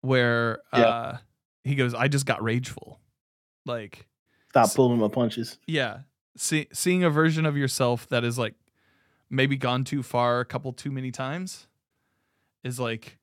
[0.00, 0.80] where Yeah.
[0.80, 1.18] uh,
[1.64, 3.00] he goes, "I just got rageful,"
[3.66, 4.06] like
[4.50, 5.58] Stop pulling my punches.
[5.66, 6.00] yeah
[6.36, 8.54] see, seeing a version of yourself that is like
[9.28, 11.68] maybe gone too far a couple too many times
[12.64, 13.18] is like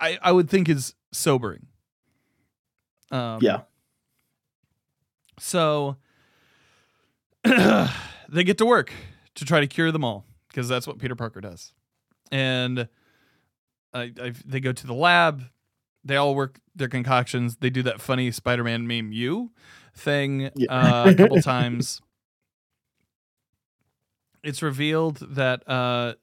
[0.00, 1.66] i i would think is sobering
[3.10, 3.62] um Yeah.
[5.38, 5.96] so
[7.44, 8.92] they get to work
[9.34, 11.72] to try to cure them all because that's what peter parker does
[12.30, 12.88] and
[13.94, 15.42] I, I they go to the lab
[16.04, 19.52] they all work their concoctions they do that funny spider-man meme you
[19.94, 20.70] thing Yeah.
[21.04, 22.00] uh, a couple times
[24.42, 26.14] it's revealed that uh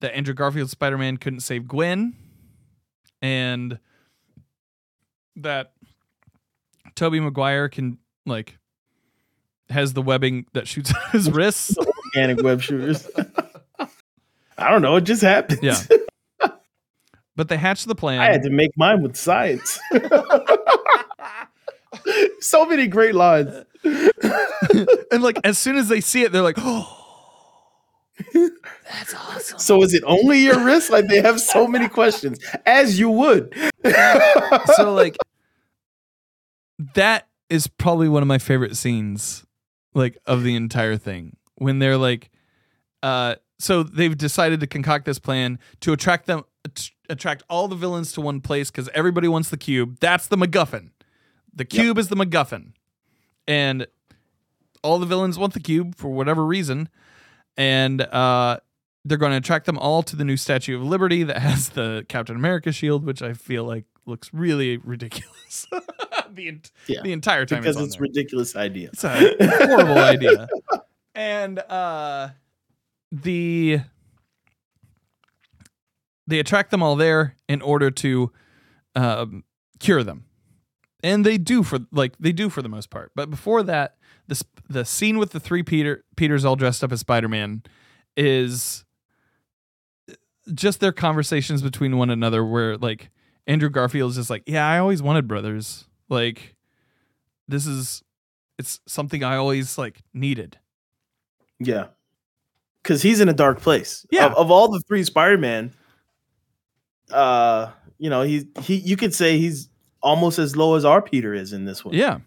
[0.00, 2.14] that andrew garfield spider-man couldn't save gwen
[3.22, 3.78] and
[5.36, 5.72] that
[6.94, 8.58] tobey maguire can like
[9.68, 11.76] has the webbing that shoots out his wrists
[12.16, 13.08] Organic web shooters.
[14.58, 14.96] I don't know.
[14.96, 15.60] It just happened.
[15.62, 15.76] Yeah.
[17.40, 19.80] But they hatch the plan I had to make mine with science.
[22.40, 23.64] so many great lines.
[23.82, 27.32] and like as soon as they see it, they're like, "Oh,
[28.34, 30.90] that's awesome." So is it only your wrist?
[30.90, 33.54] Like they have so many questions, as you would.
[34.76, 35.16] So like,
[36.92, 39.46] that is probably one of my favorite scenes,
[39.94, 42.28] like of the entire thing when they're like,
[43.02, 47.76] uh, so they've decided to concoct this plan to attract them, att- attract all the
[47.76, 49.98] villains to one place because everybody wants the cube.
[50.00, 50.90] That's the MacGuffin.
[51.54, 52.72] The cube is the MacGuffin,
[53.48, 53.86] and
[54.82, 56.88] all the villains want the cube for whatever reason,
[57.56, 58.60] and uh,
[59.04, 62.06] they're going to attract them all to the new Statue of Liberty that has the
[62.08, 65.66] Captain America shield, which I feel like looks really ridiculous.
[66.34, 68.90] the Yeah, the entire time because it's, it's ridiculous idea.
[68.92, 70.48] It's a horrible idea.
[71.12, 72.28] And uh
[73.10, 73.80] the
[76.26, 78.32] they attract them all there in order to
[78.94, 79.44] um
[79.78, 80.24] cure them.
[81.02, 83.12] And they do for like they do for the most part.
[83.14, 83.96] But before that,
[84.28, 87.62] the the scene with the three Peter Peters all dressed up as Spider-Man
[88.16, 88.84] is
[90.54, 93.10] just their conversations between one another where like
[93.46, 95.86] Andrew Garfield is just like, "Yeah, I always wanted brothers.
[96.08, 96.54] Like
[97.48, 98.02] this is
[98.58, 100.58] it's something I always like needed."
[101.58, 101.88] Yeah,
[102.82, 104.06] because he's in a dark place.
[104.10, 104.26] Yeah.
[104.26, 105.72] Of, of all the three Spider-Man,
[107.12, 109.68] uh, you know, he he you could say he's
[110.02, 111.94] almost as low as our Peter is in this one.
[111.94, 112.18] Yeah.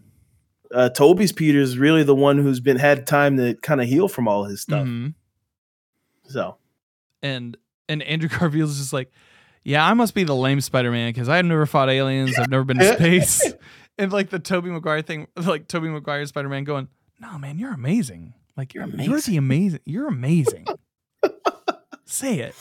[0.74, 4.08] Uh, Tobey's Peter is really the one who's been had time to kind of heal
[4.08, 4.86] from all his stuff.
[4.88, 5.14] Mhm.
[6.28, 6.58] So
[7.22, 7.58] And
[7.90, 9.12] and Andrew Garfield's just like,
[9.64, 12.38] "Yeah, I must be the lame Spider-Man because I've never fought aliens.
[12.38, 13.54] I've never been to space."
[13.98, 16.88] and like the Tobey Maguire thing, like Tobey Maguire Spider-Man going,
[17.20, 18.34] "No, man, you're amazing.
[18.58, 19.80] Like you're You're You're the amazing.
[19.86, 20.66] You're amazing.
[22.06, 22.56] Say it."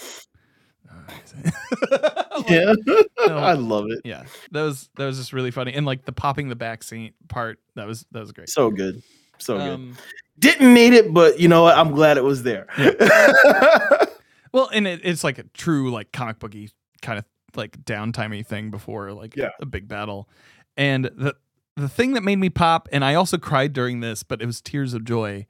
[1.09, 2.75] Like, yeah,
[3.27, 3.39] no.
[3.39, 4.01] I love it.
[4.05, 7.13] yeah, that was that was just really funny, and like the popping the back scene
[7.29, 8.49] part that was that was great.
[8.51, 9.03] So good,
[9.39, 9.71] so good.
[9.75, 9.97] Um,
[10.39, 11.77] Didn't need it, but you know what?
[11.77, 12.67] I'm glad it was there.
[14.55, 16.71] Well, and it, it's like a true like comic booky
[17.01, 17.25] kind of
[17.57, 19.49] like downtimey thing before like Yeah.
[19.63, 20.29] a big battle.
[20.77, 21.35] And the
[21.77, 24.61] the thing that made me pop, and I also cried during this, but it was
[24.61, 25.47] tears of joy,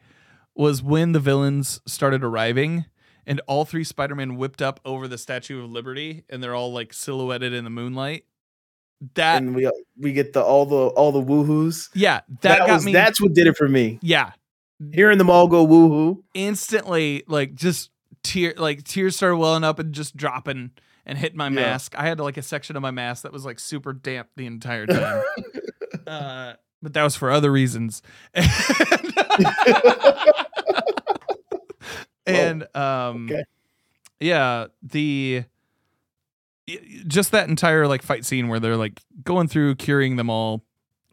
[0.54, 2.84] was when the villains started arriving
[3.26, 6.92] and all three Spider-Man whipped up over the Statue of Liberty and they're all like
[6.92, 8.24] silhouetted in the moonlight.
[9.14, 11.88] That and we we get the all the all the woohoos.
[11.94, 13.98] yeah, that, That, got was me that's what did it for me.
[14.02, 14.32] yeah,
[14.92, 16.22] Hearing them all go woohoo.
[16.34, 17.90] instantly like just
[18.22, 20.70] tear like tears started welling up and just dropping
[21.04, 21.50] and hit my Yeah.
[21.50, 21.98] mask.
[21.98, 24.86] I had like a section of my mask that was like super damp the entire
[24.86, 25.22] time.
[26.06, 26.52] uh,
[26.82, 28.02] but that was for other reasons.
[32.26, 33.44] and um Okay.
[34.20, 35.44] yeah, the
[37.06, 40.64] just that entire like fight scene where they're like going through curing them all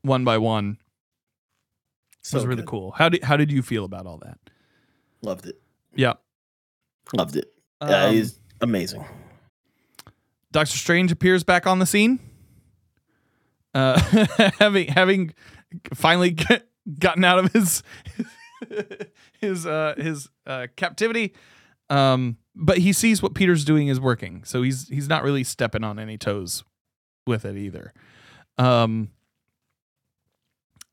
[0.03, 0.77] one by one
[2.21, 2.67] So was really good.
[2.67, 2.91] cool.
[2.91, 4.37] How did how did you feel about all that?
[5.21, 5.59] Loved it.
[5.95, 6.13] Yeah.
[7.13, 7.51] Loved it.
[7.81, 9.03] Yeah, Um, he's amazing.
[10.51, 12.19] Doctor Strange appears back on the scene.
[13.79, 15.33] Uh, having having
[15.93, 16.35] finally
[16.99, 17.83] gotten out of his
[19.39, 21.33] his uh, his uh, captivity,
[21.89, 25.83] um, but he sees what Peter's doing is working, so he's he's not really stepping
[25.83, 26.63] on any toes
[27.25, 27.93] with it either.
[28.57, 29.09] Um,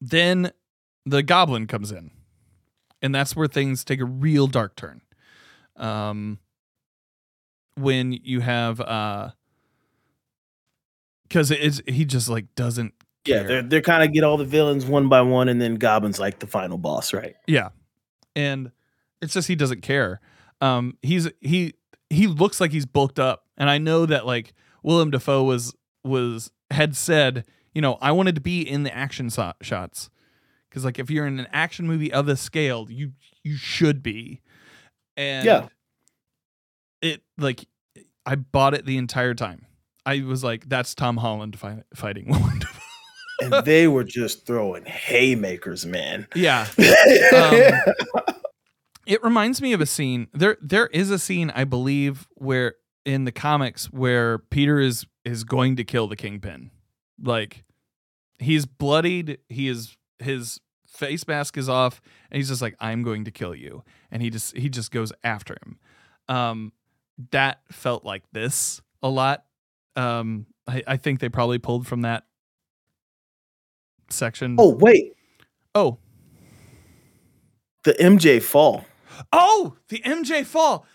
[0.00, 0.52] then
[1.04, 2.10] the goblin comes in.
[3.02, 5.02] And that's where things take a real dark turn.
[5.76, 6.38] Um
[7.78, 9.30] when you have uh
[11.28, 13.48] because it's he just like doesn't Yeah, care.
[13.48, 16.38] they're they're kind of get all the villains one by one, and then Goblin's like
[16.38, 17.36] the final boss, right?
[17.46, 17.70] Yeah.
[18.34, 18.70] And
[19.22, 20.20] it's just he doesn't care.
[20.60, 21.74] Um he's he
[22.10, 23.44] he looks like he's bulked up.
[23.56, 24.52] And I know that like
[24.82, 25.74] Willem Dafoe was
[26.04, 30.10] was had said, you know, I wanted to be in the action so- shots.
[30.70, 33.12] Cuz like if you're in an action movie of this scale, you
[33.42, 34.40] you should be.
[35.16, 35.68] And Yeah.
[37.02, 37.66] It like
[38.24, 39.65] I bought it the entire time.
[40.06, 42.68] I was like that's Tom Holland fi- fighting Dafoe.
[43.40, 46.26] And they were just throwing haymakers, man.
[46.34, 46.66] Yeah.
[47.34, 47.94] Um,
[49.06, 50.26] It reminds me of a scene.
[50.32, 55.44] There there is a scene I believe where in the comics where Peter is is
[55.44, 56.70] going to kill the kingpin.
[57.22, 57.64] Like
[58.40, 62.00] he's bloodied, he is his face mask is off
[62.30, 65.12] and he's just like I'm going to kill you and he just he just goes
[65.22, 65.78] after him.
[66.28, 66.72] Um
[67.30, 69.44] that felt like this a lot.
[69.96, 72.24] Um I, I think they probably pulled from that
[74.10, 74.56] section.
[74.58, 75.14] oh wait,
[75.74, 75.98] oh,
[77.84, 78.84] the MJ fall.
[79.32, 80.86] Oh, the MJ fall.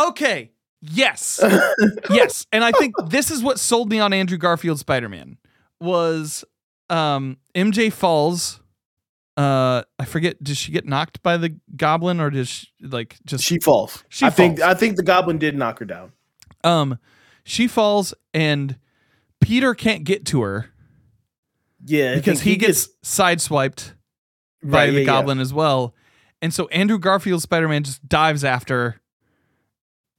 [0.00, 0.52] Okay.
[0.80, 1.40] Yes.
[2.10, 2.46] yes.
[2.50, 5.36] And I think this is what sold me on Andrew Garfield Spider-Man
[5.80, 6.44] was
[6.90, 8.60] um MJ falls
[9.36, 13.44] uh I forget did she get knocked by the goblin or does she like just
[13.44, 14.04] She falls.
[14.08, 14.60] She I think.
[14.60, 16.12] I think the Goblin did knock her down.
[16.64, 16.98] um
[17.44, 18.76] she falls and
[19.40, 20.70] Peter can't get to her
[21.84, 23.92] Yeah, I because think he, gets, sideswiped
[24.62, 25.04] by right, the yeah, yeah.
[25.06, 25.94] goblin as well.
[26.40, 29.00] And so Andrew Garfield Spider-Man just dives after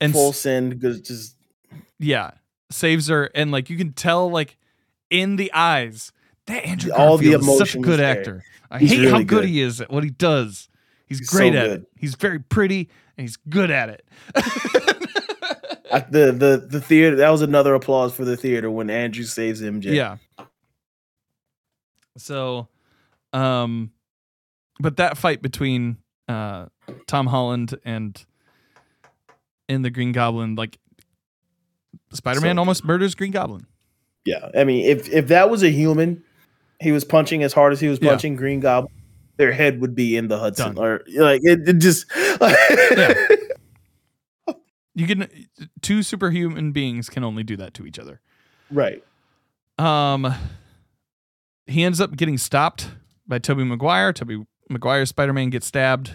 [0.01, 1.35] and full send just
[1.99, 2.31] yeah,
[2.69, 4.57] saves her, and like you can tell, like
[5.09, 6.11] in the eyes,
[6.47, 8.43] that Andrew All the Garfield is such a good actor.
[8.71, 9.27] I He's hate how good.
[9.27, 9.45] good.
[9.45, 10.67] he is at what he does.
[11.07, 11.81] He's, He's great so at good.
[11.83, 11.87] it.
[11.97, 14.05] He's very pretty, and he's good at it.
[15.93, 17.15] I, the the the theater.
[17.17, 19.93] That was another applause for the theater when Andrew saves MJ.
[19.93, 20.17] yeah.
[22.17, 22.67] So,
[23.31, 23.91] um,
[24.79, 26.65] but that fight between uh
[27.07, 28.23] Tom Holland and
[29.69, 30.77] and the Green Goblin, like
[32.11, 33.65] Spider-Man So- almost murders Green Goblin.
[34.25, 34.49] yeah.
[34.57, 36.23] I mean, if if that was a human,
[36.79, 38.09] he was punching as hard as he was Yeah.
[38.09, 38.93] punching Green Goblin.
[39.37, 40.83] Their head would be in the Hudson, Done.
[40.85, 42.05] or like it, it just.
[44.95, 45.27] You can
[45.81, 48.21] two superhuman beings can only do that to each other.
[48.69, 49.03] right.
[49.79, 50.33] Um,
[51.65, 52.91] he ends up getting stopped
[53.27, 54.13] by Tobey Maguire.
[54.13, 56.11] Tobey Maguire Spider Man gets stabbed,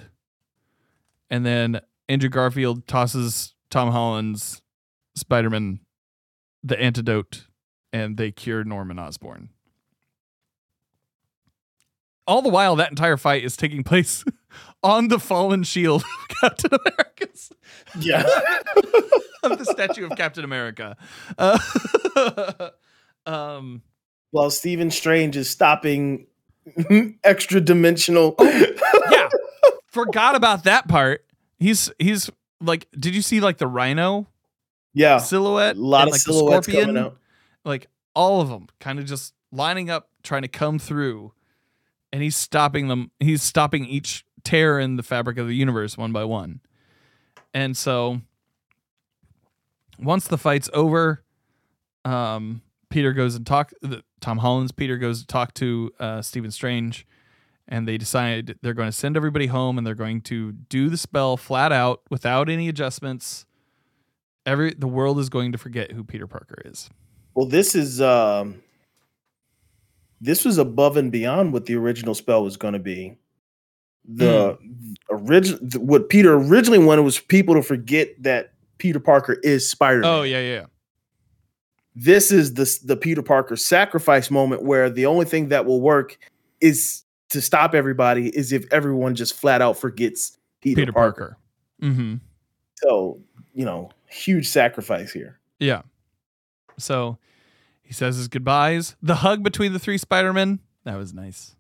[1.28, 4.62] and then Andrew Garfield tosses Tom Holland's
[5.16, 5.80] Spider Man
[6.62, 7.46] the antidote,
[7.92, 9.50] and they cure Norman Osborn.
[12.26, 14.24] All the while, that entire fight is taking place
[14.82, 17.52] on the fallen shield of Captain America's
[17.98, 18.22] Yeah.
[19.42, 20.96] of the statue of Captain America.
[21.36, 21.58] Uh,
[23.26, 23.82] um,
[24.30, 26.26] While Stephen Strange is stopping
[27.24, 28.34] extra dimensional.
[28.40, 29.28] yeah,
[29.86, 31.24] forgot about that part.
[31.58, 32.30] He's he's
[32.60, 34.26] like, did you see like the rhino
[34.94, 35.18] yeah.
[35.18, 35.76] silhouette?
[35.76, 36.94] A lot and, of like, the silhouettes scorpion?
[36.94, 37.16] coming out.
[37.64, 41.32] Like all of them, kind of just lining up, trying to come through,
[42.12, 43.10] and he's stopping them.
[43.20, 46.60] He's stopping each tear in the fabric of the universe one by one.
[47.52, 48.22] And so,
[49.98, 51.22] once the fight's over,
[52.06, 53.72] um, Peter goes and talk.
[53.82, 57.06] The, Tom Holland's Peter goes to talk to uh, Stephen Strange,
[57.68, 60.96] and they decide they're going to send everybody home, and they're going to do the
[60.96, 63.44] spell flat out without any adjustments.
[64.46, 66.88] Every the world is going to forget who Peter Parker is.
[67.34, 68.62] Well, this is um
[70.22, 73.18] this was above and beyond what the original spell was going to be.
[74.10, 74.92] The Hmm.
[75.10, 80.10] original what Peter originally wanted was people to forget that Peter Parker is Spider-Man.
[80.10, 80.66] Oh yeah, yeah.
[81.94, 86.16] This is the the Peter Parker sacrifice moment where the only thing that will work
[86.60, 91.36] is to stop everybody is if everyone just flat out forgets Peter, Peter Parker.
[91.80, 91.92] Parker.
[91.94, 92.14] Mm-hmm.
[92.76, 93.20] So,
[93.52, 95.38] you know, huge sacrifice here.
[95.58, 95.82] Yeah.
[96.78, 97.18] So
[97.82, 98.96] he says his goodbyes.
[99.02, 101.56] The hug between the three Spider-Men, that was nice.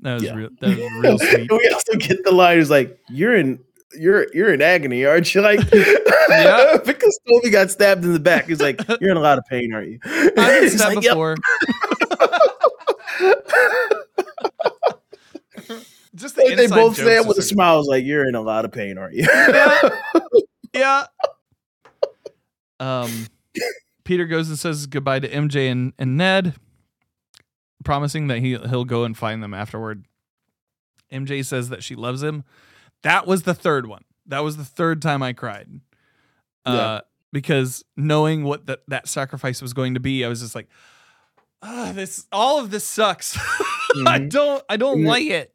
[0.00, 0.34] That was Yeah.
[0.34, 1.50] real that was real sweet.
[1.52, 3.58] we also get the line is like, "You're in,
[3.98, 6.76] you're you're in agony, aren't you?" Like, Yeah.
[6.84, 8.46] because Tobey got stabbed in the back.
[8.48, 11.12] He's like, "You're in a lot of pain, aren't you?" I've been stabbed like, "Yep."
[11.12, 11.36] before.
[16.14, 17.80] Just the Like, they both say it with a is- smile.
[17.80, 19.26] Is like, "You're in a lot of pain, aren't you?"
[20.72, 21.06] Yeah.
[22.80, 23.26] Um
[24.04, 26.54] Peter goes and says goodbye to MJ and, and Ned.
[27.84, 30.04] Promising that he he'll go and find them afterward.
[31.12, 32.44] MJ says that she loves him.
[33.02, 34.04] That was the third one.
[34.26, 35.68] That was the third time I cried.
[36.66, 37.00] Uh, Yeah.
[37.32, 40.68] because knowing what that that sacrifice was going to be, I was just like,
[41.62, 43.36] this all of this sucks.
[44.06, 44.30] I Mhm.
[44.30, 45.08] don't I don't Yeah.
[45.08, 45.54] like it.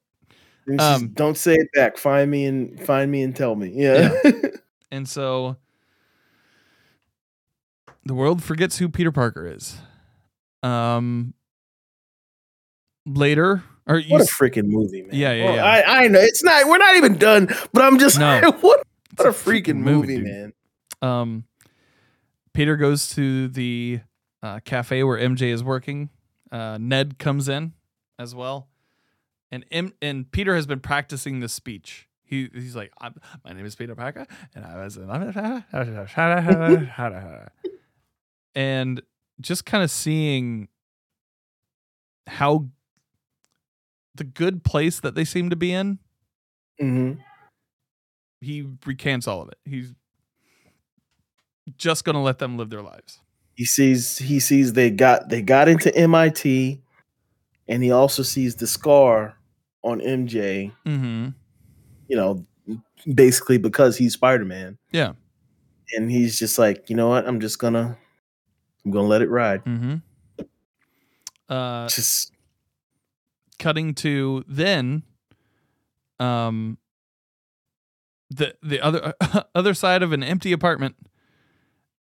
[0.77, 1.97] Um, don't say it back.
[1.97, 3.71] Find me and find me and tell me.
[3.73, 4.13] Yeah.
[4.91, 5.57] And so
[8.05, 9.77] the world forgets who Peter Parker is.
[10.63, 11.33] Um
[13.05, 15.11] later or you what a freaking movie, man.
[15.13, 15.65] Yeah, yeah, Well, yeah.
[15.65, 16.67] I, I know it's not.
[16.67, 18.25] We're not even done, but I'm just No.
[18.43, 18.83] like, what?
[19.17, 20.25] What a freaking movie, dude.
[20.25, 20.53] man.
[21.01, 21.43] um
[22.53, 24.01] Peter goes to the
[24.43, 26.09] uh, cafe where MJ is working.
[26.51, 27.73] Uh, Ned comes in
[28.17, 28.67] as well,
[29.51, 32.07] and M- and Peter has been practicing the speech.
[32.23, 34.25] He he's like, I'm, "My name is Peter Parker,
[34.55, 34.97] and I was,"
[38.55, 39.01] and
[39.41, 40.67] just kind of seeing
[42.27, 42.67] how
[44.15, 45.99] the good place that they seem to be in.
[46.79, 47.13] hmm
[48.41, 49.57] He recants all of it.
[49.65, 49.93] He's
[51.77, 53.19] just gonna let them live their lives.
[53.55, 56.81] He sees he sees they got they got into MIT,
[57.67, 59.37] and he also sees the scar
[59.83, 60.71] on MJ.
[60.85, 61.29] Mm-hmm.
[62.07, 62.45] You know,
[63.13, 65.13] basically because he's Spider Man, Yeah.
[65.95, 67.27] and he's just like, you know what?
[67.27, 67.97] I'm just gonna
[68.85, 69.63] I'm gonna let it ride.
[69.65, 69.95] Mm-hmm.
[71.49, 72.31] Uh, Just
[73.59, 75.03] cutting to then,
[76.19, 76.77] um,
[78.29, 79.13] the the other
[79.55, 80.95] other side of an empty apartment,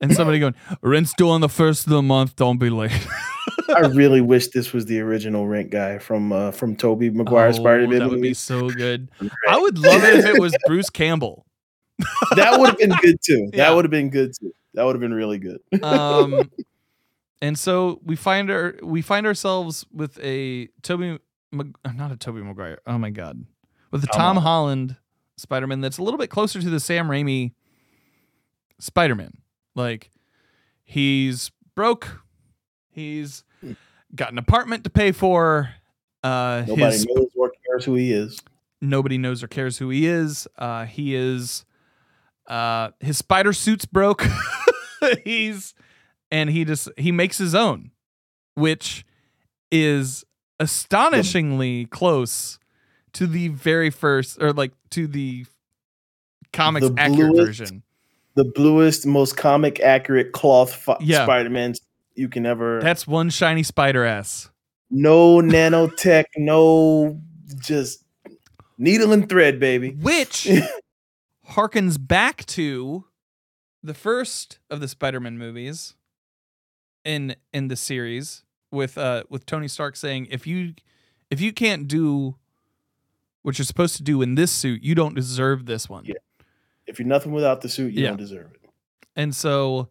[0.02, 2.36] and somebody going, "Rent's due on the first of the month.
[2.36, 2.92] Don't be late."
[3.76, 7.62] I really wish this was the original Rent guy from uh from Tobey Maguire's Oh,
[7.62, 8.00] Spider Man.
[8.00, 9.10] that would be so good.
[9.50, 11.46] I would love it if it was Bruce Campbell.
[12.36, 13.50] that would have been good too.
[13.52, 13.66] Yeah.
[13.66, 14.54] That would have been good too.
[14.74, 15.60] That would have been really good.
[15.84, 16.50] um
[17.42, 21.20] and so we find our we find ourselves with a Tobey
[21.52, 22.80] Mag- uh, not a Tobey Maguire.
[22.86, 23.46] Oh my god.
[23.92, 24.96] With the Tom Tom Holland
[25.38, 27.54] Spider-Man that's a little bit closer to the Sam Raimi
[28.80, 29.34] Spider-Man.
[29.76, 30.12] Like
[30.84, 32.22] he's broke.
[32.90, 33.44] He's
[34.16, 35.70] got an apartment to pay for.
[36.24, 38.40] Uh Nobody his knows or cares who he is.
[38.82, 40.48] nobody knows or cares who he is.
[40.58, 41.64] Uh, he is
[42.48, 44.26] uh, his spider suit's broke.
[45.24, 45.74] He's
[46.32, 47.92] and he just he makes his own,
[48.56, 49.06] which
[49.72, 50.26] is
[50.60, 52.60] astonishingly close
[53.14, 55.46] to the very first or like to the
[56.54, 57.84] comics The accurate bluest- version.
[58.36, 61.24] The bluest, most comic accurate cloth fi- Yeah.
[61.26, 61.74] Spider Man
[62.16, 62.80] you can ever.
[62.82, 64.50] That's one shiny spider ass.
[64.90, 67.20] no nanotech, no
[67.60, 68.04] just
[68.78, 69.92] needle and thread, baby.
[69.92, 70.48] which
[71.50, 73.06] harkens back to
[73.84, 75.96] the first of the Spider-Man movies
[77.06, 80.74] in in the series with uh with Tony Stark saying if you
[81.30, 82.36] if you can't do
[83.44, 86.04] what you're supposed to do in this suit, you don't deserve this one.
[86.06, 86.16] Yeah.
[86.86, 88.10] If you're nothing without the suit, you Yeah.
[88.10, 88.70] don't deserve it.
[89.16, 89.90] And so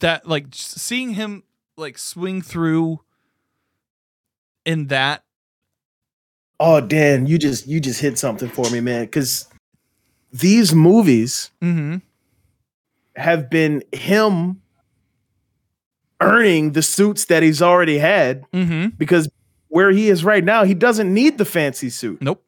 [0.00, 1.42] that like seeing him
[1.76, 3.00] like swing through
[4.64, 5.22] in that
[6.60, 9.04] Oh, Dan, you just you just hit something for me, man.
[9.06, 9.48] Because
[10.32, 12.00] these movies mhm
[13.16, 14.60] have been him
[16.24, 19.28] earning the suits that he's already had mhm because
[19.68, 22.22] where he is right now, he doesn't need the fancy suit.
[22.22, 22.44] nope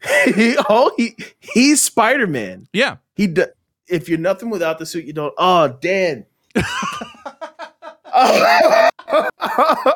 [0.34, 2.68] he, oh, he he's Spider Man.
[2.72, 3.34] yeah He
[3.88, 5.34] if you're nothing without the suit, you don't.
[5.38, 6.24] Oh, Dan.
[8.14, 8.88] Oh.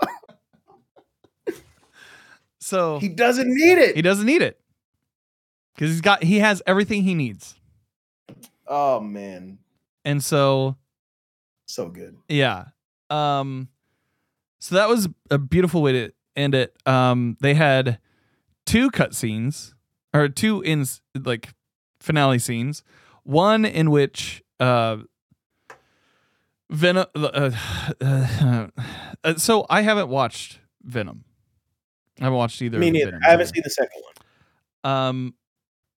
[2.58, 3.96] so he doesn't need it.
[3.96, 4.58] He doesn't need it
[5.74, 7.54] because he's got he has everything he needs,
[8.66, 9.58] oh man,
[10.04, 10.76] and so
[11.66, 12.16] so good.
[12.28, 12.66] yeah,
[13.12, 13.68] um,
[14.58, 16.74] so that was a beautiful way to end it.
[16.86, 17.98] Um, they had
[18.64, 19.74] two cutscenes
[20.14, 21.52] or two in like
[22.00, 22.82] finale scenes,
[23.24, 24.98] one in which uh.
[26.70, 27.04] Venom.
[27.14, 27.50] Uh,
[28.00, 28.66] uh,
[29.24, 31.24] uh, so I haven't watched Venom.
[32.18, 32.78] I haven't watched either.
[32.78, 33.10] Me neither.
[33.10, 34.92] Venom I haven't seen the second one.
[34.92, 35.34] Um,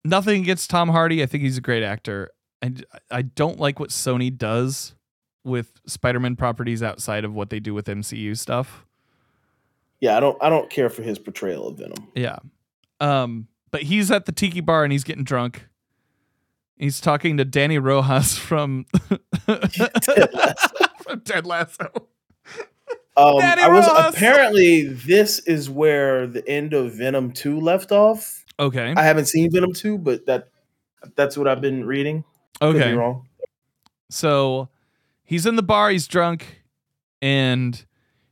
[0.04, 1.22] nothing against Tom Hardy.
[1.22, 2.30] I think he's a great actor.
[2.62, 4.94] And I don't like what Sony does
[5.44, 8.86] with Spider-Man properties outside of what they do with MCU stuff.
[10.00, 10.36] Yeah, I don't.
[10.42, 12.08] I don't care for his portrayal of Venom.
[12.14, 12.38] Yeah.
[13.00, 15.66] Um, but he's at the tiki bar and he's getting drunk.
[16.76, 18.86] He's talking to Danny Rojas from
[19.46, 21.88] from Ted Lasso.
[23.14, 28.44] Um, I was apparently this is where the end of Venom Two left off.
[28.58, 28.94] Okay.
[28.96, 30.48] I haven't seen Venom Two, but that
[31.14, 32.24] that's what I've been reading.
[32.60, 32.94] Could be Okay.
[32.94, 33.26] wrong.
[34.10, 34.68] So
[35.32, 36.62] he's in the bar, he's drunk,
[37.22, 37.86] and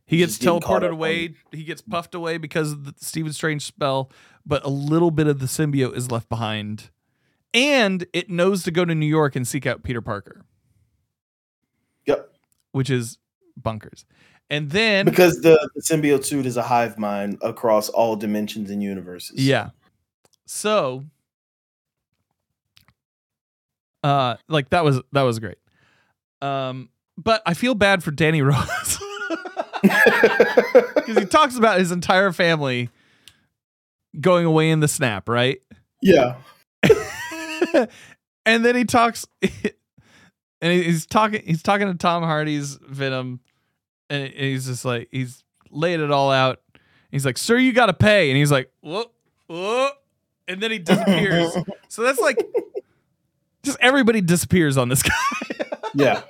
[0.05, 1.35] He gets teleported away.
[1.51, 4.11] He gets puffed away because of the Stephen Strange spell,
[4.45, 6.91] but a little bit of the symbiote is left behind.
[7.55, 10.45] And it knows to go to New York and seek out Peter Parker,
[12.05, 12.31] Yep.
[12.73, 13.17] which is
[13.57, 14.05] bunkers.
[14.51, 18.83] And then Because the, the symbiote suit is a hive mind across all dimensions and
[18.83, 19.39] universes.
[19.39, 19.71] Yeah.
[20.45, 21.05] So
[24.03, 25.59] uh like that was that was great.
[26.43, 28.59] Um but I feel bad for Danny Rose.
[29.83, 32.91] Cuz he talks about his entire family
[34.21, 35.61] going away in the snap, right?
[36.03, 36.37] yeah.
[38.47, 43.41] and then he talks and he's talking he's talking to Tom Hardy's Venom
[44.09, 46.61] and he's just like he's laid it all out.
[47.11, 49.05] He's like, "Sir, you got to pay." And he's like, "Whoa,
[49.47, 49.91] whoa."
[50.49, 51.57] And then he disappears.
[51.89, 52.39] so that's like
[53.63, 55.13] just everybody disappears on this guy.
[55.95, 56.23] Yeah.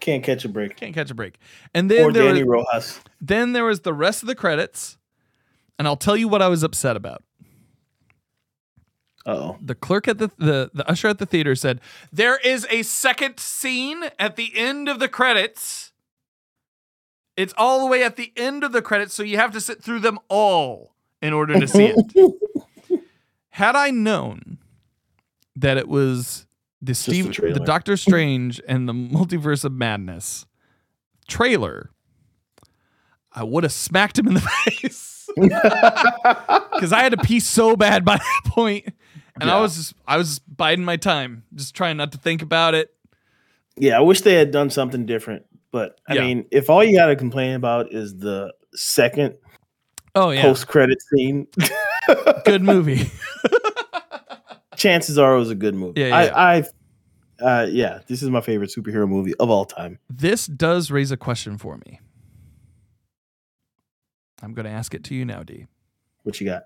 [0.00, 0.76] Can't catch a break.
[0.76, 1.38] Can't catch a break.
[1.74, 3.00] And then Or there Danny was, Rojas.
[3.20, 4.96] then there was the rest of the credits.
[5.78, 7.22] And I'll tell you what I was upset about.
[9.28, 9.56] Oh.
[9.60, 11.80] the clerk at the, the the usher at the theater said
[12.12, 15.90] there is a second scene at the end of the credits
[17.36, 19.82] it's all the way at the end of the credits so you have to sit
[19.82, 23.00] through them all in order to see it
[23.48, 24.58] had i known
[25.56, 26.45] that it was
[26.86, 27.58] the steve the trailer.
[27.64, 30.46] doctor strange and the multiverse of madness
[31.28, 31.90] trailer
[33.32, 34.40] i would have smacked him in the
[34.70, 38.86] face because I had to pee so bad by that point,
[39.38, 42.40] and I was just I was just biding my time, just trying not to think
[42.42, 42.94] about it.
[43.76, 45.44] Yeah, I wish they had done something different.
[45.72, 46.20] But I Yeah.
[46.22, 49.34] mean, if all you got to complain about is the second
[50.14, 51.48] Oh yeah, post credit scene,
[52.46, 53.10] good movie.
[54.76, 56.00] chances are it was a good movie.
[56.00, 56.64] Yeah, yeah, I, I,
[57.44, 59.98] uh, yeah, this is my favorite superhero movie of all time.
[60.08, 62.00] this does raise a question for me.
[64.42, 65.66] I'm going to ask it to you now, D.
[66.22, 66.64] What you got?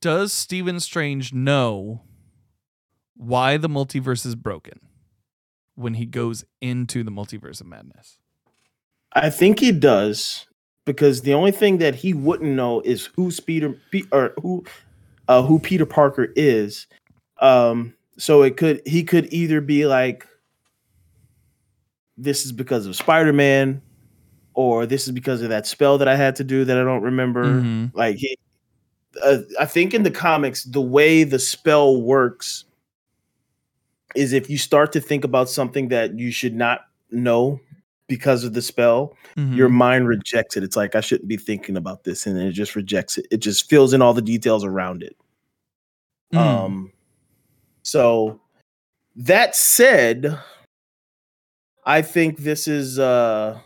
[0.00, 2.02] Does Stephen Strange know
[3.16, 4.80] why the multiverse is broken
[5.74, 8.18] when he goes into the multiverse of madness?
[9.12, 10.46] I think he does
[10.84, 14.64] because the only thing that he wouldn't know is who Peter Pe- or who
[15.28, 16.86] uh, who Peter Parker is.
[17.40, 20.26] Um, so it could he could either be like
[22.16, 23.82] this is because of Spider Man,
[24.54, 27.02] or this is because of that spell that I had to do that I don't
[27.02, 27.44] remember.
[27.44, 27.90] Mhm.
[27.94, 28.38] Like he,
[29.22, 32.64] uh, I think in the comics, the way the spell works
[34.14, 37.58] is if you start to think about something that you should not know
[38.14, 39.56] because of the spell, Mhm.
[39.56, 40.62] your mind rejects it.
[40.62, 43.26] It's like I shouldn't be thinking about this, and then it just rejects it.
[43.30, 45.16] It just fills in all the details around it.
[46.34, 46.38] Mm.
[46.38, 46.92] Um,
[47.82, 48.38] so
[49.16, 50.38] that said,
[51.86, 53.58] I think this is uh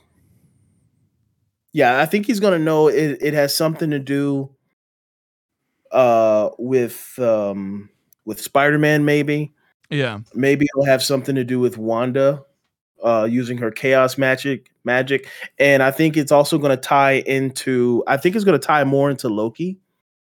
[1.73, 4.49] yeah, I think he's gonna know it, it has something to do
[5.91, 7.91] uh with um
[8.25, 9.53] with Spider-Man, maybe.
[9.91, 10.21] yeah.
[10.35, 12.43] Maybe it'll have something to do with Wanda
[13.05, 15.29] uh using her chaos magic magic.
[15.59, 19.29] And I think it's also gonna tie into I think it's gonna tie more into
[19.29, 19.79] Loki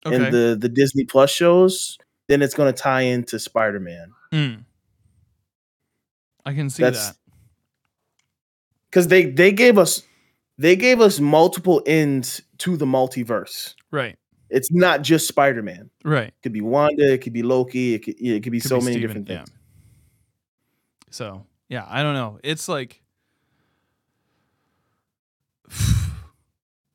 [0.07, 0.17] Okay.
[0.17, 1.99] and the the Disney Plus shows,
[2.29, 4.65] then it's going to tie into Spider Man Mm.
[6.47, 7.17] I can see That's- that.
[8.89, 10.03] because they they gave us
[10.57, 13.75] they gave us multiple ends to the multiverse.
[13.91, 14.17] Right.
[14.49, 15.91] It's not just Spider Man.
[16.05, 16.29] Right.
[16.29, 17.13] It could be Wanda.
[17.15, 17.95] It could be Loki.
[17.95, 19.49] It could it could be Could so be many Steven, different things.
[19.51, 19.57] Yeah.
[21.11, 22.39] So yeah, I don't know.
[22.45, 23.01] It's like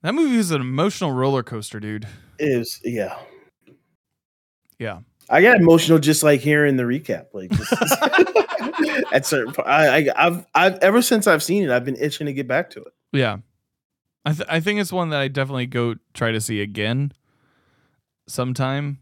[0.03, 2.07] that movie is an emotional roller coaster, dude.
[2.37, 3.17] It is yeah.
[4.77, 4.99] Yeah.
[5.29, 7.27] I got emotional just like hearing the recap.
[7.33, 7.73] Like just-
[9.13, 12.27] at certain, po- I, I I've I've ever since I've seen it, I've been itching
[12.27, 12.93] to get back to it.
[13.11, 13.37] Yeah.
[14.25, 17.11] I th- I think it's one that I definitely go try to see again
[18.27, 18.99] sometime.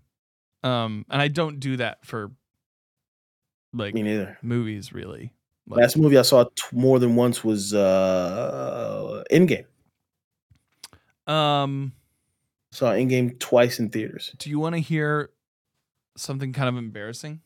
[0.64, 2.32] Um and I don't do that for
[3.74, 4.38] like Me neither.
[4.42, 5.34] movies really.
[5.68, 9.66] Like, Last movie I saw t- more than once was uh Endgame.
[11.28, 11.94] um
[12.72, 14.34] Saw Endgame twice in theaters.
[14.40, 15.30] do you want to hear
[16.18, 17.40] something kind of embarrassing?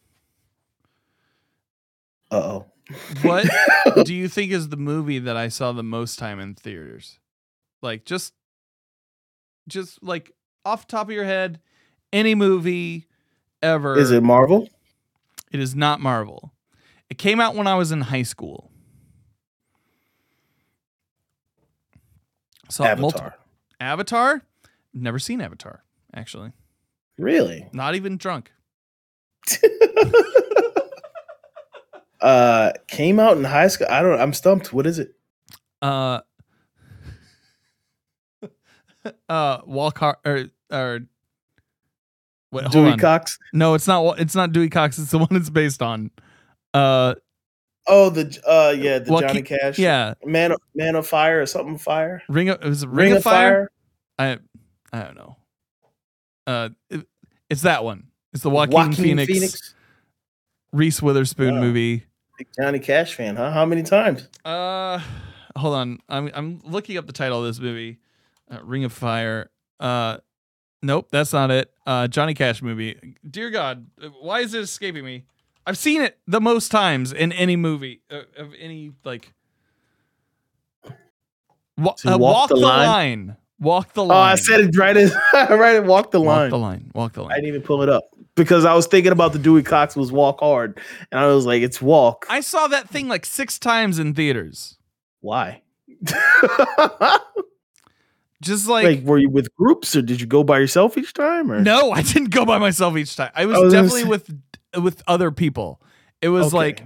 [2.32, 2.66] Uh oh.
[3.22, 3.46] What
[4.06, 7.20] do you think is the movie that I saw the most time in theaters?
[7.82, 8.34] Like just
[9.68, 10.32] just like
[10.66, 11.60] off the top of your head,
[12.12, 13.08] any movie
[13.62, 13.98] ever.
[13.98, 14.70] Is it Marvel?
[15.52, 16.52] It is not Marvel.
[17.10, 18.70] It came out when I was in high school.
[22.70, 23.38] Saw it multi- Avatar.
[23.80, 24.42] Avatar?
[24.94, 26.52] Never seen Avatar, actually.
[27.18, 27.68] Really?
[27.74, 28.52] Not even drunk.
[32.22, 33.88] uh came out in high school.
[33.90, 34.74] I don't I'm stumped.
[34.74, 35.16] What is it?
[35.82, 36.20] Uh,
[39.30, 41.02] uh, Walcott or or
[42.50, 42.72] what?
[42.72, 43.00] Dewey on.
[43.00, 43.40] Cox.
[43.54, 44.20] No, it's not.
[44.20, 44.98] It's not Dewey Cox.
[45.00, 46.12] It's the one it's based on.
[46.74, 47.16] Uh,
[47.90, 49.80] Oh, the uh, yeah, the Joaquin- Johnny Cash.
[49.80, 52.22] yeah, Man, of, Man of Fire or something Fire.
[52.28, 53.72] Ring of it was it Ring, of Fire.
[54.20, 54.40] I
[54.92, 55.38] I don't know.
[56.46, 57.08] Uh, it-
[57.50, 58.08] it's that one.
[58.34, 59.74] It's the Joaquin, Phoenix,
[60.74, 61.62] Reese Witherspoon Wow.
[61.62, 62.04] movie.
[62.38, 63.52] Big Johnny Cash fan, huh?
[63.52, 64.28] How many times?
[64.44, 65.00] Uh,
[65.56, 66.00] hold on.
[66.10, 68.00] I'm I'm looking up the title of this movie.
[68.52, 69.50] Uh, Ring of Fire.
[69.80, 70.18] Uh,
[70.84, 71.72] nope, that's not it.
[71.86, 73.16] Uh, Johnny Cash movie.
[73.30, 73.88] Dear God,
[74.20, 75.24] why is it escaping me?
[75.68, 79.34] I've seen it the most times in any movie uh, of any like.
[81.78, 82.88] Wa- uh, Walk walk the the, Line?
[82.88, 83.38] line.
[83.60, 84.18] Walk the line.
[84.18, 84.22] Oh.
[84.22, 85.84] I said it right as right.
[85.84, 86.44] Walk the Walk line.
[86.44, 86.92] Walk the line.
[86.96, 87.32] Walk the line.
[87.34, 90.10] I didn't even pull it up because I was thinking about the Dewey Cox was
[90.10, 90.80] Walk Hard,
[91.12, 92.26] and I was like, it's Walk.
[92.30, 94.78] I saw that thing like six times in theaters.
[95.20, 95.64] Why?
[98.42, 101.52] Just like, like, were you with groups or did you go by yourself each time?
[101.52, 103.32] Or no, I didn't go by myself each time.
[103.36, 104.30] I was I was definitely with
[104.82, 105.82] with other people.
[106.22, 106.58] It was Okay.
[106.58, 106.84] like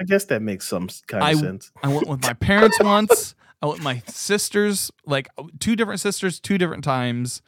[0.00, 1.72] I guess that makes some kind I- of sense.
[1.82, 3.34] I went with my parents once.
[3.60, 7.42] I went with my sisters, like uh, two different sisters, two different times.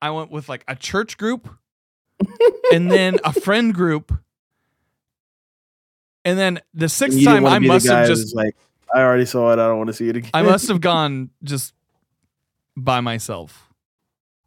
[0.00, 1.48] I went with like a church group,
[2.72, 4.12] and then a friend group,
[6.24, 8.54] and then the sixth time I must have just like,
[8.94, 9.54] I already saw it.
[9.58, 10.30] I don't want to see it again.
[10.34, 11.74] I must have gone just
[12.76, 13.68] by myself.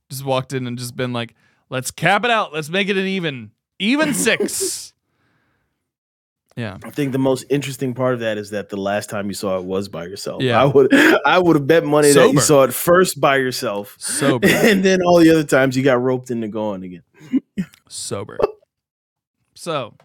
[0.10, 1.36] Just walked in and just been like,
[1.70, 2.54] let's cap it out.
[2.54, 3.52] Let's make it an even.
[3.82, 4.94] Even six.
[6.56, 6.78] yeah.
[6.84, 9.58] I think the most interesting part of that is that the last time you saw
[9.58, 10.44] it was by yourself.
[10.44, 10.62] Yeah.
[10.62, 10.94] I would
[11.26, 13.96] I would have bet money that you saw it first by yourself.
[13.98, 14.48] Sober.
[14.52, 17.02] And then all the other times you got roped into going again.
[17.90, 18.38] Sober.
[19.56, 19.96] So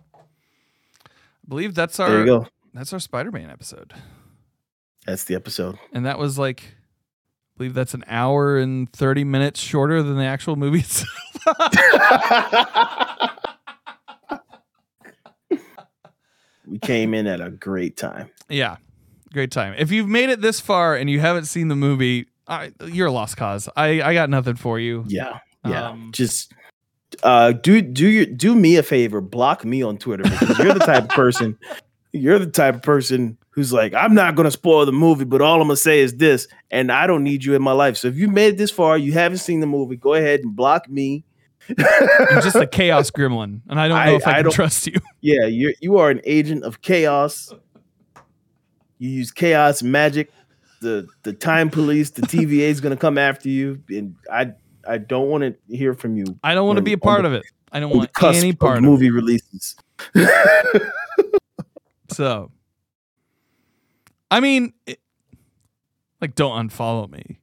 [1.04, 1.10] I
[1.46, 2.48] believe that's our There you our go.
[2.72, 3.92] that's our Spider-Man episode.
[5.06, 5.78] That's the episode.
[5.92, 10.24] And that was like I believe that's an hour and 30 minutes shorter than the
[10.24, 11.10] actual movie itself.
[16.66, 18.30] we came in at a great time.
[18.48, 18.76] Yeah,
[19.32, 19.74] great time.
[19.78, 23.12] If you've made it this far and you haven't seen the movie, I, you're a
[23.12, 23.68] lost cause.
[23.76, 25.04] I, I got nothing for you.
[25.08, 25.38] Yeah.
[25.64, 25.90] Yeah.
[25.90, 26.52] Um, Just
[27.22, 30.80] uh do do your do me a favor, block me on Twitter because you're the
[30.80, 31.58] type of person
[32.12, 35.60] you're the type of person who's like, I'm not gonna spoil the movie, but all
[35.60, 37.96] I'm gonna say is this, and I don't need you in my life.
[37.96, 40.54] So if you made it this far, you haven't seen the movie, go ahead and
[40.54, 41.24] block me.
[41.68, 44.86] You're just a chaos gremlin, and I don't know I- if I, I can trust
[44.86, 44.94] you.
[45.20, 47.52] yeah, you're you are an agent of chaos.
[48.98, 50.30] You use chaos magic.
[50.80, 54.52] The the time police, the TVA is gonna come after you, and I
[54.88, 57.28] I don't want to hear from you I don't want to be a part the-
[57.28, 57.44] of it.
[57.72, 58.86] I don't want any part of it.
[58.86, 59.74] movie releases.
[62.12, 62.52] So,
[64.30, 65.00] I mean, it,
[66.20, 67.38] like, don't unfollow me.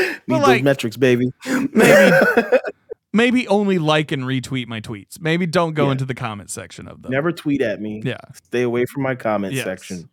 [0.26, 1.30] Need But, those metrics, baby.
[1.72, 2.16] maybe-
[3.12, 5.20] Maybe only like and retweet my tweets.
[5.20, 5.92] Maybe don't go Yeah.
[5.92, 7.10] into the comment section of them.
[7.10, 8.02] Never tweet at me.
[8.04, 8.18] Yeah.
[8.44, 9.64] Stay away from my comment Yes.
[9.64, 10.08] section.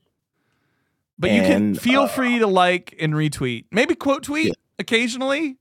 [1.19, 3.65] But you can feel uh, free to like and retweet.
[3.71, 4.53] Maybe quote tweet Yeah.
[4.79, 5.57] occasionally.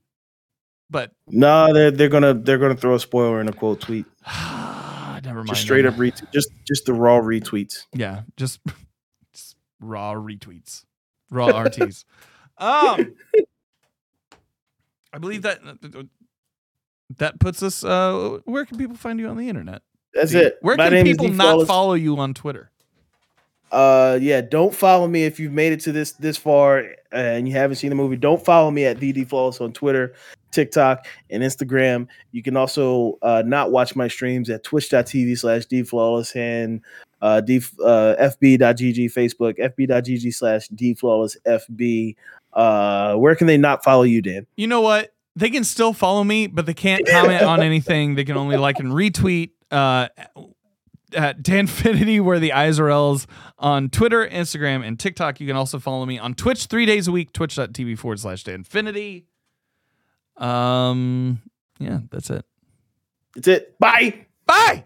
[0.89, 4.05] But No, they're they're gonna they're gonna throw a spoiler in a quote tweet.
[4.25, 5.49] never mind.
[5.49, 6.31] Just straight up retweet.
[6.33, 7.85] Just just the raw retweets.
[7.93, 8.61] Yeah, just,
[9.33, 10.85] just raw retweets,
[11.29, 12.03] raw RTs.
[12.57, 13.13] Um,
[15.13, 15.59] I believe that
[17.17, 17.83] that puts us.
[17.83, 19.81] Uh, where can people find you on the internet?
[20.13, 20.57] That's it.
[20.61, 22.71] Where My can people not follow you on Twitter?
[23.71, 27.53] Uh, yeah, don't follow me if you've made it to this this far and you
[27.53, 28.15] haven't seen the movie.
[28.15, 30.13] Don't follow me at VD Flawless on Twitter,
[30.51, 32.07] TikTok, and Instagram.
[32.31, 36.81] You can also uh, not watch my streams at twitch.tv slash dflawless and
[37.21, 42.15] uh, d, uh, fb.gg, Facebook, fb.gg slash dflawlessfb.
[42.57, 44.47] Uh, where can they not follow you, Dan?
[44.57, 45.13] You know what?
[45.35, 48.15] They can still follow me, but they can't comment on anything.
[48.15, 49.51] They can only like and retweet.
[49.69, 50.07] Uh,
[51.13, 53.27] at Danfinity, where the eyes are L's
[53.57, 55.39] on Twitter, Instagram, and TikTok.
[55.39, 59.25] You can also follow me on Twitch three days a week, twitch.tv forward slash Danfinity.
[60.35, 61.41] Um,
[61.79, 62.45] yeah, that's it.
[63.35, 63.79] That's it.
[63.79, 64.25] Bye.
[64.45, 64.85] Bye.